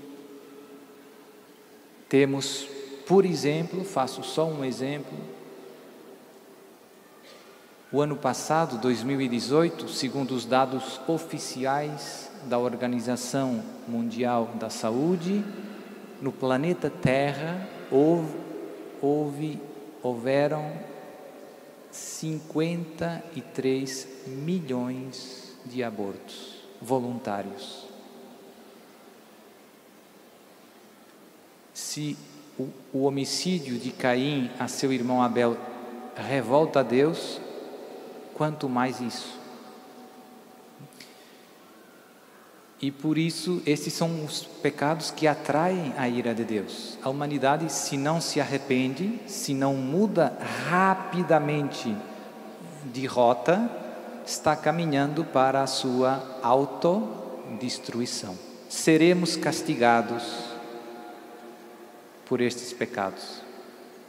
temos, 2.07 2.67
por 3.05 3.25
exemplo, 3.25 3.83
faço 3.83 4.23
só 4.23 4.47
um 4.47 4.63
exemplo, 4.63 5.17
o 7.91 8.01
ano 8.01 8.15
passado, 8.15 8.79
2018, 8.79 9.87
segundo 9.87 10.31
os 10.31 10.45
dados 10.45 10.99
oficiais 11.07 12.31
da 12.45 12.57
Organização 12.57 13.63
Mundial 13.87 14.49
da 14.59 14.69
Saúde, 14.69 15.45
no 16.21 16.31
planeta 16.31 16.89
Terra 16.89 17.67
houve, 17.91 18.33
houve 19.01 19.61
houveram 20.01 20.71
53 21.91 24.07
milhões 24.27 25.57
de 25.65 25.83
abortos 25.83 26.63
voluntários. 26.81 27.85
Se 31.73 32.17
o, 32.59 32.67
o 32.93 33.03
homicídio 33.03 33.79
de 33.79 33.91
Caim 33.91 34.51
a 34.59 34.67
seu 34.67 34.93
irmão 34.93 35.23
Abel 35.23 35.57
revolta 36.15 36.81
a 36.81 36.83
Deus, 36.83 37.41
quanto 38.35 38.69
mais 38.69 38.99
isso. 38.99 39.39
E 42.81 42.91
por 42.91 43.17
isso, 43.17 43.63
esses 43.65 43.93
são 43.93 44.23
os 44.25 44.43
pecados 44.43 45.09
que 45.09 45.25
atraem 45.25 45.93
a 45.97 46.07
ira 46.07 46.35
de 46.35 46.43
Deus. 46.43 46.99
A 47.01 47.09
humanidade, 47.09 47.71
se 47.71 47.97
não 47.97 48.21
se 48.21 48.39
arrepende, 48.39 49.19
se 49.25 49.53
não 49.53 49.73
muda 49.73 50.37
rapidamente 50.69 51.95
de 52.93 53.05
rota, 53.07 53.67
está 54.25 54.55
caminhando 54.55 55.23
para 55.23 55.63
a 55.63 55.67
sua 55.67 56.39
autodestruição. 56.43 58.37
Seremos 58.69 59.35
castigados 59.35 60.23
por 62.25 62.41
estes 62.41 62.73
pecados, 62.73 63.41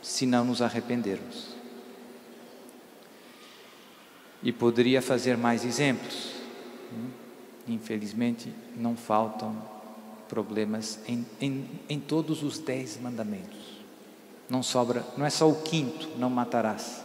se 0.03 0.27
não 0.27 0.45
nos 0.45 0.61
arrependermos. 0.61 1.56
E 4.47 4.53
poderia 4.53 5.03
fazer 5.03 5.37
mais 5.37 5.65
exemplos. 5.65 6.31
Infelizmente, 7.67 8.55
não 8.77 8.97
faltam 8.97 9.61
problemas 10.29 11.01
em, 11.09 11.27
em, 11.41 11.69
em 11.89 11.99
todos 11.99 12.45
os 12.45 12.57
dez 12.57 12.97
mandamentos. 12.97 13.83
Não 14.49 14.63
sobra, 14.63 15.05
não 15.17 15.27
é 15.27 15.31
só 15.31 15.51
o 15.51 15.63
quinto, 15.63 16.11
não 16.17 16.31
matarás, 16.31 17.03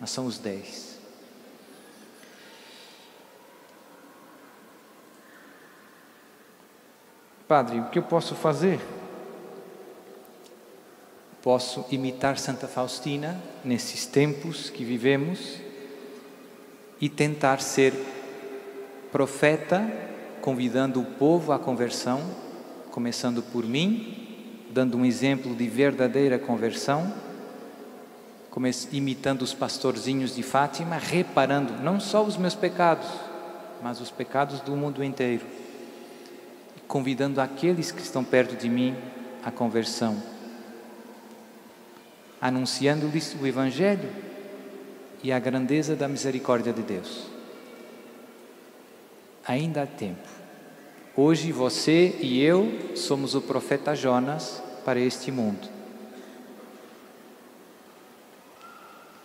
mas 0.00 0.10
são 0.10 0.26
os 0.26 0.38
dez. 0.38 0.98
Padre, 7.46 7.78
o 7.78 7.90
que 7.90 7.98
eu 8.00 8.02
posso 8.02 8.34
fazer? 8.34 8.80
Posso 11.40 11.86
imitar 11.92 12.36
Santa 12.40 12.66
Faustina 12.66 13.40
nesses 13.64 14.04
tempos 14.04 14.68
que 14.68 14.84
vivemos 14.84 15.64
e 17.00 17.08
tentar 17.08 17.60
ser 17.60 17.92
profeta, 19.12 19.90
convidando 20.40 21.00
o 21.00 21.04
povo 21.04 21.52
à 21.52 21.58
conversão, 21.58 22.20
começando 22.90 23.42
por 23.42 23.64
mim, 23.64 24.66
dando 24.70 24.96
um 24.96 25.04
exemplo 25.04 25.54
de 25.54 25.68
verdadeira 25.68 26.38
conversão, 26.38 27.12
imitando 28.90 29.42
os 29.42 29.52
pastorzinhos 29.52 30.34
de 30.34 30.42
Fátima, 30.42 30.96
reparando 30.96 31.74
não 31.82 32.00
só 32.00 32.24
os 32.24 32.38
meus 32.38 32.54
pecados, 32.54 33.06
mas 33.82 34.00
os 34.00 34.10
pecados 34.10 34.60
do 34.60 34.74
mundo 34.74 35.04
inteiro, 35.04 35.44
convidando 36.88 37.40
aqueles 37.40 37.90
que 37.90 38.00
estão 38.00 38.24
perto 38.24 38.56
de 38.56 38.68
mim 38.68 38.96
à 39.44 39.50
conversão, 39.50 40.16
anunciando-lhes 42.40 43.36
o 43.38 43.46
Evangelho 43.46 44.25
e 45.22 45.32
a 45.32 45.38
grandeza 45.38 45.96
da 45.96 46.08
misericórdia 46.08 46.72
de 46.72 46.82
Deus 46.82 47.36
ainda 49.46 49.82
há 49.82 49.86
tempo. 49.86 50.28
Hoje 51.16 51.52
você 51.52 52.16
e 52.20 52.42
eu 52.42 52.96
somos 52.96 53.34
o 53.34 53.40
profeta 53.40 53.94
Jonas 53.94 54.62
para 54.84 55.00
este 55.00 55.30
mundo. 55.30 55.68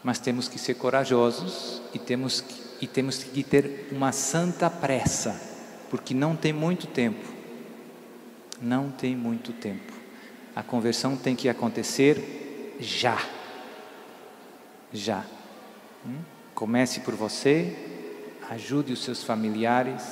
Mas 0.04 0.20
temos 0.20 0.48
que 0.48 0.58
ser 0.58 0.76
corajosos 0.76 1.82
e 1.94 2.00
temos 2.00 2.42
que, 2.42 2.86
e 2.86 2.88
temos 2.88 3.24
que 3.24 3.44
ter 3.44 3.90
uma 3.92 4.12
santa 4.12 4.70
pressa, 4.70 5.40
porque 5.90 6.14
não 6.14 6.36
tem 6.36 6.54
muito 6.54 6.88
tempo. 6.88 7.30
Não 8.62 8.90
tem 8.90 9.16
muito 9.16 9.52
tempo. 9.54 9.92
A 10.56 10.64
conversão 10.64 11.18
tem 11.18 11.36
que 11.36 11.50
acontecer 11.50 12.78
já. 12.80 13.18
Já. 14.94 15.26
Hum? 16.06 16.20
Comece 16.56 17.02
por 17.02 17.16
você, 17.16 17.76
ajude 18.50 18.94
os 18.94 19.04
seus 19.04 19.24
familiares 19.24 20.04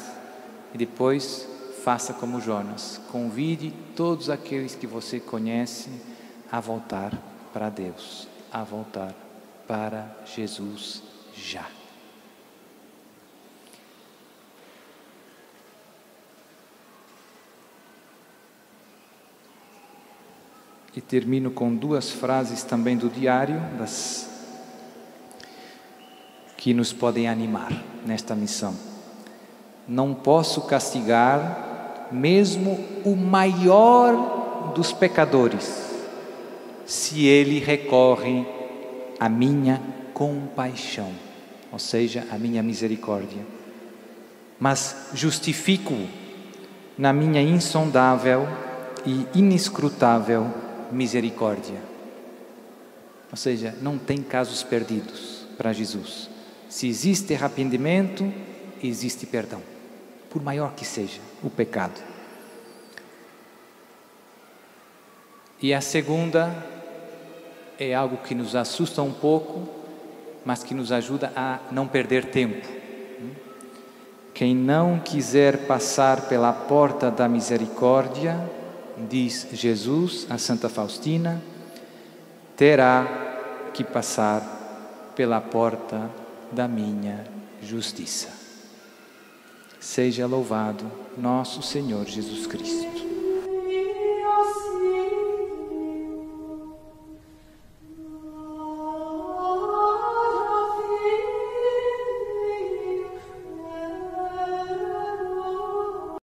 e 0.73 0.78
depois 0.78 1.47
faça 1.84 2.13
como 2.13 2.39
Jonas, 2.39 2.99
convide 3.12 3.73
todos 3.95 4.30
aqueles 4.30 4.75
que 4.75 4.86
você 4.86 5.19
conhece 5.19 5.89
a 6.52 6.60
voltar 6.60 7.13
para 7.52 7.69
Deus, 7.69 8.28
a 8.52 8.63
voltar 8.63 9.13
para 9.67 10.15
Jesus 10.25 11.02
já. 11.34 11.65
E 20.95 21.02
termino 21.02 21.52
com 21.52 21.73
duas 21.73 22.10
frases 22.10 22.63
também 22.63 22.97
do 22.97 23.10
diário 23.10 23.60
das 23.78 24.29
que 26.60 26.74
nos 26.74 26.91
podem 26.91 27.30
animar 27.30 27.72
nesta 28.06 28.36
missão. 28.36 28.76
Não 29.88 30.13
posso 30.13 30.63
castigar 30.63 32.10
mesmo 32.12 32.78
o 33.06 33.15
maior 33.15 34.74
dos 34.76 34.91
pecadores, 34.91 35.89
se 36.86 37.26
ele 37.26 37.60
recorre 37.60 38.45
à 39.17 39.30
minha 39.30 39.82
compaixão, 40.13 41.13
ou 41.72 41.80
seja, 41.80 42.28
à 42.30 42.38
minha 42.38 42.62
misericórdia. 42.62 43.41
Mas 44.60 45.12
justifico-o 45.13 46.08
na 46.98 47.13
minha 47.13 47.41
insondável 47.41 48.45
e 49.06 49.26
inescrutável 49.34 50.45
misericórdia. 50.91 51.82
Ou 53.32 53.38
seja, 53.38 53.74
não 53.82 53.98
tem 53.98 54.17
casos 54.17 54.62
perdidos 54.62 55.45
para 55.58 55.72
Jesus. 55.72 56.38
Se 56.70 56.88
existe 56.88 57.34
arrependimento, 57.34 58.32
existe 58.82 59.26
perdão, 59.26 59.62
por 60.30 60.42
maior 60.44 60.76
que 60.76 60.86
seja 60.86 61.20
o 61.44 61.50
pecado. 61.50 62.00
E 65.60 65.74
a 65.74 65.82
segunda 65.82 66.56
é 67.80 67.94
algo 67.96 68.18
que 68.18 68.36
nos 68.36 68.56
assusta 68.56 69.02
um 69.02 69.12
pouco, 69.12 69.68
mas 70.46 70.64
que 70.64 70.76
nos 70.76 70.92
ajuda 70.92 71.34
a 71.36 71.60
não 71.72 71.88
perder 71.88 72.26
tempo. 72.26 72.68
Quem 74.32 74.56
não 74.56 75.00
quiser 75.00 75.66
passar 75.66 76.30
pela 76.30 76.54
porta 76.54 77.10
da 77.10 77.28
misericórdia, 77.28 78.40
diz 79.10 79.48
Jesus 79.52 80.28
a 80.30 80.38
Santa 80.38 80.70
Faustina, 80.70 81.42
terá 82.56 83.72
que 83.74 83.84
passar 83.84 85.12
pela 85.16 85.42
porta 85.42 86.10
da 86.52 86.68
minha 86.68 87.26
justiça. 87.62 88.30
Seja 89.80 90.28
louvado 90.28 90.86
nosso 91.18 91.62
Senhor 91.62 92.06
Jesus 92.06 92.46
Cristo. 92.46 93.09